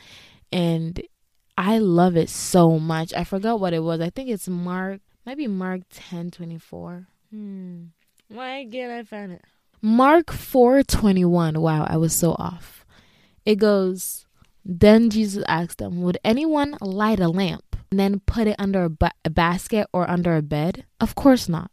And 0.53 1.01
I 1.57 1.79
love 1.79 2.17
it 2.17 2.29
so 2.29 2.79
much. 2.79 3.15
I 3.15 3.25
forgot 3.25 3.61
what 3.61 3.73
it 3.73 3.83
was. 3.83 4.01
I 4.01 4.11
think 4.11 4.29
it's 4.29 4.49
Mark, 4.49 5.01
maybe 5.25 5.47
Mark 5.47 5.83
10 5.91 6.33
24. 6.33 7.07
Hmm. 7.31 7.85
Why 8.29 8.59
again? 8.59 8.91
I 8.91 9.05
found 9.05 9.33
it. 9.33 9.45
Mark 9.81 10.33
4 10.33 10.83
21. 10.83 11.61
Wow, 11.61 11.87
I 11.89 11.97
was 11.97 12.12
so 12.12 12.33
off. 12.33 12.85
It 13.45 13.57
goes, 13.57 14.27
Then 14.65 15.09
Jesus 15.09 15.45
asked 15.47 15.79
them, 15.79 16.03
Would 16.03 16.19
anyone 16.25 16.77
light 16.81 17.21
a 17.21 17.29
lamp 17.29 17.77
and 17.93 18.01
then 18.01 18.21
put 18.27 18.49
it 18.49 18.57
under 18.59 18.85
a, 18.85 18.91
ba- 18.91 19.12
a 19.25 19.31
basket 19.31 19.87
or 19.93 20.11
under 20.11 20.35
a 20.37 20.43
bed? 20.43 20.85
Of 21.01 21.15
course 21.15 21.49
not. 21.49 21.71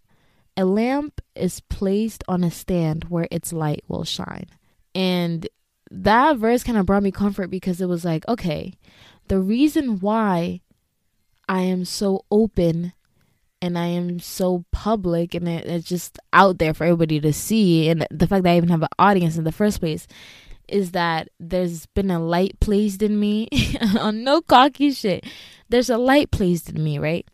A 0.56 0.66
lamp 0.66 1.22
is 1.36 1.62
placed 1.62 2.24
on 2.28 2.44
a 2.44 2.52
stand 2.52 3.06
where 3.06 3.28
its 3.32 3.52
light 3.52 3.84
will 3.88 4.04
shine. 4.04 4.48
And 4.94 5.48
that 5.90 6.38
verse 6.38 6.64
kind 6.64 6.78
of 6.78 6.86
brought 6.86 7.04
me 7.04 7.12
comfort 7.12 7.50
because 7.50 7.82
it 7.82 7.88
was 7.88 8.06
like, 8.06 8.28
okay, 8.28 8.74
the 9.28 9.40
reason 9.40 10.00
why 10.00 10.62
I 11.48 11.62
am 11.62 11.86
so 11.86 12.26
open 12.32 12.94
and 13.62 13.78
I 13.78 13.88
am 13.88 14.20
so 14.20 14.66
public 14.72 15.34
and 15.34 15.48
it, 15.48 15.66
it's 15.66 15.88
just 15.88 16.20
out 16.34 16.58
there 16.58 16.74
for 16.74 16.84
everybody 16.84 17.20
to 17.22 17.34
see. 17.34 17.90
And 17.90 18.06
the 18.12 18.28
fact 18.28 18.44
that 18.44 18.52
I 18.52 18.58
even 18.58 18.70
have 18.70 18.82
an 18.82 18.90
audience 19.00 19.38
in 19.38 19.44
the 19.44 19.52
first 19.52 19.80
place 19.80 20.08
is 20.68 20.92
that 20.92 21.30
there's 21.40 21.86
been 21.88 22.12
a 22.12 22.20
light 22.20 22.60
placed 22.60 23.02
in 23.02 23.20
me 23.20 23.50
on 24.00 24.24
no 24.24 24.42
cocky 24.42 24.92
shit. 24.92 25.26
There's 25.70 25.90
a 25.90 25.98
light 25.98 26.32
placed 26.32 26.70
in 26.70 26.84
me, 26.84 26.98
right? 26.98 27.28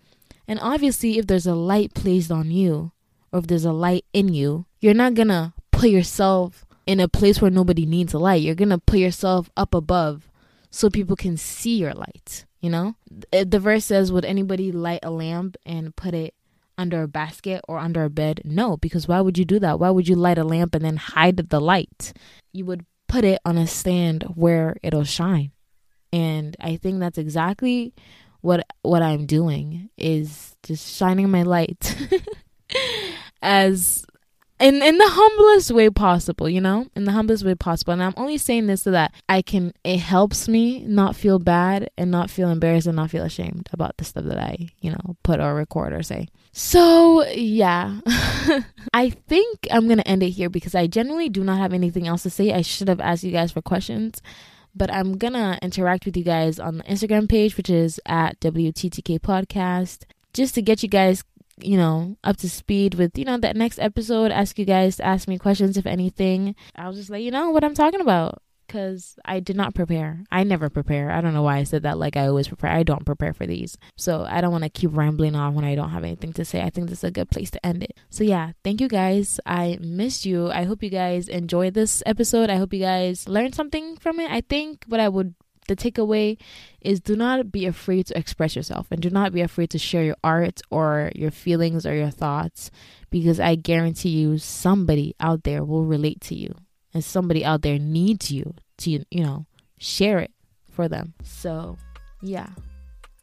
And 0.47 0.59
obviously, 0.61 1.17
if 1.17 1.27
there's 1.27 1.45
a 1.45 1.55
light 1.55 1.93
placed 1.93 2.31
on 2.31 2.51
you, 2.51 2.91
or 3.31 3.39
if 3.39 3.47
there's 3.47 3.65
a 3.65 3.71
light 3.71 4.05
in 4.13 4.33
you, 4.33 4.65
you're 4.79 4.93
not 4.93 5.13
gonna 5.13 5.53
put 5.71 5.89
yourself 5.89 6.65
in 6.85 6.99
a 6.99 7.07
place 7.07 7.41
where 7.41 7.51
nobody 7.51 7.85
needs 7.85 8.13
a 8.13 8.19
light. 8.19 8.41
You're 8.41 8.55
gonna 8.55 8.79
put 8.79 8.99
yourself 8.99 9.49
up 9.55 9.73
above 9.73 10.29
so 10.71 10.89
people 10.89 11.15
can 11.15 11.37
see 11.37 11.77
your 11.77 11.93
light. 11.93 12.45
You 12.61 12.69
know, 12.69 12.95
the 13.31 13.59
verse 13.59 13.85
says, 13.85 14.11
Would 14.11 14.25
anybody 14.25 14.71
light 14.71 14.99
a 15.03 15.11
lamp 15.11 15.55
and 15.65 15.95
put 15.95 16.13
it 16.13 16.33
under 16.77 17.03
a 17.03 17.07
basket 17.07 17.61
or 17.67 17.77
under 17.77 18.03
a 18.03 18.09
bed? 18.09 18.41
No, 18.43 18.77
because 18.77 19.07
why 19.07 19.21
would 19.21 19.37
you 19.37 19.45
do 19.45 19.59
that? 19.59 19.79
Why 19.79 19.89
would 19.89 20.07
you 20.07 20.15
light 20.15 20.37
a 20.37 20.43
lamp 20.43 20.75
and 20.75 20.83
then 20.83 20.97
hide 20.97 21.37
the 21.37 21.61
light? 21.61 22.13
You 22.51 22.65
would 22.65 22.85
put 23.07 23.23
it 23.23 23.39
on 23.45 23.57
a 23.57 23.67
stand 23.67 24.23
where 24.35 24.77
it'll 24.83 25.05
shine. 25.05 25.51
And 26.11 26.57
I 26.59 26.75
think 26.75 26.99
that's 26.99 27.17
exactly 27.17 27.93
what 28.41 28.65
what 28.81 29.01
I'm 29.01 29.25
doing 29.25 29.89
is 29.97 30.55
just 30.63 30.95
shining 30.95 31.29
my 31.29 31.43
light 31.43 31.95
as 33.41 34.05
in 34.59 34.81
in 34.81 34.97
the 34.97 35.07
humblest 35.07 35.71
way 35.71 35.89
possible, 35.89 36.49
you 36.49 36.59
know, 36.59 36.87
in 36.95 37.05
the 37.05 37.11
humblest 37.11 37.45
way 37.45 37.55
possible. 37.55 37.93
And 37.93 38.03
I'm 38.03 38.13
only 38.17 38.37
saying 38.37 38.67
this 38.67 38.83
so 38.83 38.91
that 38.91 39.13
I 39.27 39.41
can. 39.41 39.73
It 39.83 39.99
helps 39.99 40.47
me 40.47 40.83
not 40.83 41.15
feel 41.15 41.39
bad 41.39 41.89
and 41.97 42.11
not 42.11 42.29
feel 42.29 42.49
embarrassed 42.49 42.87
and 42.87 42.95
not 42.95 43.09
feel 43.09 43.23
ashamed 43.23 43.69
about 43.71 43.97
the 43.97 44.03
stuff 44.03 44.25
that 44.25 44.37
I, 44.37 44.69
you 44.79 44.91
know, 44.91 45.15
put 45.23 45.39
or 45.39 45.55
record 45.55 45.93
or 45.93 46.03
say. 46.03 46.27
So 46.51 47.25
yeah, 47.27 48.01
I 48.93 49.11
think 49.11 49.67
I'm 49.71 49.87
gonna 49.87 50.03
end 50.05 50.23
it 50.23 50.31
here 50.31 50.49
because 50.49 50.75
I 50.75 50.87
generally 50.87 51.29
do 51.29 51.43
not 51.43 51.59
have 51.59 51.73
anything 51.73 52.07
else 52.07 52.23
to 52.23 52.29
say. 52.29 52.51
I 52.51 52.61
should 52.61 52.89
have 52.89 52.99
asked 52.99 53.23
you 53.23 53.31
guys 53.31 53.51
for 53.51 53.61
questions. 53.61 54.21
But 54.75 54.93
I'm 54.93 55.17
gonna 55.17 55.57
interact 55.61 56.05
with 56.05 56.15
you 56.15 56.23
guys 56.23 56.59
on 56.59 56.77
the 56.77 56.83
Instagram 56.83 57.27
page, 57.27 57.57
which 57.57 57.69
is 57.69 57.99
at 58.05 58.39
WTTK 58.39 59.19
Podcast, 59.19 60.03
just 60.33 60.53
to 60.55 60.61
get 60.61 60.83
you 60.83 60.89
guys 60.89 61.23
you 61.63 61.77
know, 61.77 62.17
up 62.23 62.37
to 62.37 62.49
speed 62.49 62.95
with, 62.95 63.17
you 63.17 63.25
know, 63.25 63.37
that 63.37 63.55
next 63.55 63.79
episode, 63.79 64.31
ask 64.31 64.57
you 64.59 64.65
guys 64.65 64.97
to 64.97 65.05
ask 65.05 65.27
me 65.27 65.37
questions 65.37 65.77
if 65.77 65.85
anything. 65.85 66.55
I'll 66.75 66.93
just 66.93 67.09
let 67.09 67.21
you 67.21 67.31
know 67.31 67.49
what 67.49 67.63
I'm 67.63 67.73
talking 67.73 68.01
about 68.01 68.41
because 68.69 69.17
I 69.25 69.39
did 69.39 69.55
not 69.55 69.73
prepare. 69.73 70.23
I 70.31 70.43
never 70.43 70.69
prepare. 70.69 71.09
I 71.09 71.21
don't 71.21 71.33
know 71.33 71.41
why 71.41 71.57
I 71.57 71.63
said 71.63 71.83
that 71.83 71.97
like 71.97 72.15
I 72.15 72.27
always 72.27 72.47
prepare. 72.47 72.69
I 72.69 72.83
don't 72.83 73.05
prepare 73.05 73.33
for 73.33 73.47
these. 73.47 73.77
So 73.97 74.25
I 74.29 74.41
don't 74.41 74.51
want 74.51 74.63
to 74.63 74.69
keep 74.69 74.95
rambling 74.95 75.35
on 75.35 75.55
when 75.55 75.65
I 75.65 75.75
don't 75.75 75.89
have 75.89 76.03
anything 76.03 76.33
to 76.33 76.45
say. 76.45 76.61
I 76.61 76.69
think 76.69 76.89
this 76.89 76.99
is 76.99 77.03
a 77.03 77.11
good 77.11 77.31
place 77.31 77.49
to 77.51 77.65
end 77.65 77.83
it. 77.83 77.97
So 78.09 78.23
yeah, 78.23 78.51
thank 78.63 78.79
you 78.79 78.87
guys. 78.87 79.39
I 79.45 79.79
missed 79.81 80.25
you. 80.25 80.51
I 80.51 80.63
hope 80.63 80.83
you 80.83 80.91
guys 80.91 81.27
enjoyed 81.27 81.73
this 81.73 82.03
episode. 82.05 82.49
I 82.49 82.57
hope 82.57 82.73
you 82.73 82.81
guys 82.81 83.27
learned 83.27 83.55
something 83.55 83.97
from 83.97 84.19
it. 84.19 84.31
I 84.31 84.41
think 84.41 84.85
what 84.87 84.99
I 84.99 85.09
would 85.09 85.33
the 85.69 85.75
takeaway 85.75 86.37
is 86.81 86.99
do 86.99 87.15
not 87.15 87.51
be 87.51 87.65
afraid 87.65 88.07
to 88.07 88.17
express 88.17 88.55
yourself 88.55 88.87
and 88.91 89.01
do 89.01 89.09
not 89.09 89.31
be 89.31 89.41
afraid 89.41 89.69
to 89.69 89.77
share 89.77 90.03
your 90.03 90.17
art 90.23 90.61
or 90.69 91.11
your 91.15 91.31
feelings 91.31 91.85
or 91.85 91.95
your 91.95 92.09
thoughts 92.09 92.71
because 93.09 93.39
I 93.39 93.55
guarantee 93.55 94.09
you 94.09 94.37
somebody 94.37 95.15
out 95.19 95.43
there 95.43 95.63
will 95.63 95.85
relate 95.85 96.19
to 96.21 96.35
you 96.35 96.55
and 96.93 97.03
somebody 97.03 97.45
out 97.45 97.61
there 97.61 97.79
needs 97.79 98.31
you 98.31 98.55
to, 98.79 98.89
you 98.89 99.23
know, 99.23 99.45
share 99.77 100.19
it 100.19 100.31
for 100.71 100.87
them. 100.87 101.13
So, 101.23 101.77
yeah. 102.21 102.49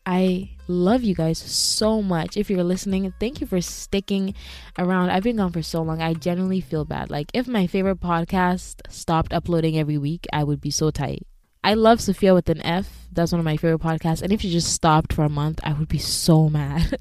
I 0.09 0.51
love 0.69 1.03
you 1.03 1.17
guys 1.17 1.39
so 1.39 2.01
much. 2.01 2.37
If 2.37 2.49
you're 2.49 2.63
listening, 2.63 3.13
thank 3.19 3.41
you 3.41 3.47
for 3.47 3.61
sticking 3.61 4.35
around. 4.79 5.11
I've 5.11 5.25
been 5.25 5.37
gone 5.37 5.51
for 5.51 5.63
so 5.63 5.83
long. 5.83 6.01
I 6.01 6.15
genuinely 6.15 6.61
feel 6.61 6.85
bad. 6.85 7.11
Like, 7.11 7.27
if 7.35 7.49
my 7.49 7.67
favorite 7.67 7.99
podcast 7.99 8.83
stopped 8.89 9.33
uploading 9.33 9.77
every 9.77 9.99
week, 9.99 10.27
I 10.33 10.45
would 10.45 10.61
be 10.61 10.71
so 10.71 10.93
tight. 10.93 11.27
I 11.67 11.75
love 11.75 12.01
Sofia 12.01 12.33
with 12.33 12.49
an 12.49 12.63
F. 12.63 13.09
That's 13.11 13.33
one 13.33 13.41
of 13.41 13.45
my 13.45 13.57
favorite 13.57 13.81
podcasts. 13.81 14.23
And 14.23 14.33
if 14.33 14.45
you 14.45 14.53
just 14.53 14.73
stopped 14.73 15.13
for 15.13 15.25
a 15.25 15.29
month, 15.29 15.59
I 15.65 15.73
would 15.73 15.89
be 15.89 15.99
so 15.99 16.49
mad. 16.49 16.97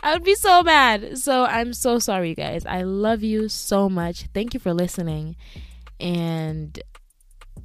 I 0.00 0.12
would 0.12 0.22
be 0.22 0.36
so 0.36 0.62
mad. 0.62 1.18
So 1.18 1.44
I'm 1.44 1.72
so 1.72 1.98
sorry, 1.98 2.28
you 2.28 2.36
guys. 2.36 2.64
I 2.66 2.82
love 2.82 3.24
you 3.24 3.48
so 3.48 3.88
much. 3.88 4.28
Thank 4.32 4.54
you 4.54 4.60
for 4.60 4.72
listening. 4.72 5.34
And 5.98 6.80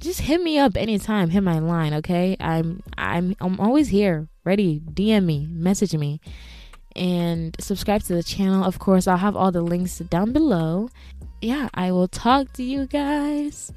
just 0.00 0.22
hit 0.22 0.42
me 0.42 0.58
up 0.58 0.76
anytime. 0.76 1.30
Hit 1.30 1.44
my 1.44 1.60
line, 1.60 1.94
okay? 1.94 2.36
I'm 2.40 2.82
I'm 2.98 3.36
I'm 3.40 3.60
always 3.60 3.90
here, 3.90 4.26
ready. 4.42 4.80
DM 4.80 5.24
me, 5.24 5.46
message 5.48 5.94
me, 5.94 6.20
and 6.96 7.54
subscribe 7.60 8.02
to 8.04 8.14
the 8.14 8.22
channel. 8.24 8.64
Of 8.64 8.80
course, 8.80 9.06
I'll 9.06 9.18
have 9.18 9.36
all 9.36 9.52
the 9.52 9.62
links 9.62 9.98
down 9.98 10.32
below. 10.32 10.88
Yeah, 11.40 11.68
I 11.72 11.92
will 11.92 12.08
talk 12.08 12.52
to 12.54 12.64
you 12.64 12.86
guys 12.88 13.70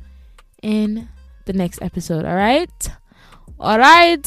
in 0.64 1.10
the 1.46 1.54
next 1.54 1.82
episode. 1.82 2.26
All 2.26 2.36
right. 2.36 2.90
All 3.60 3.78
right. 3.80 4.24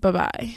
Bye 0.00 0.10
bye. 0.12 0.56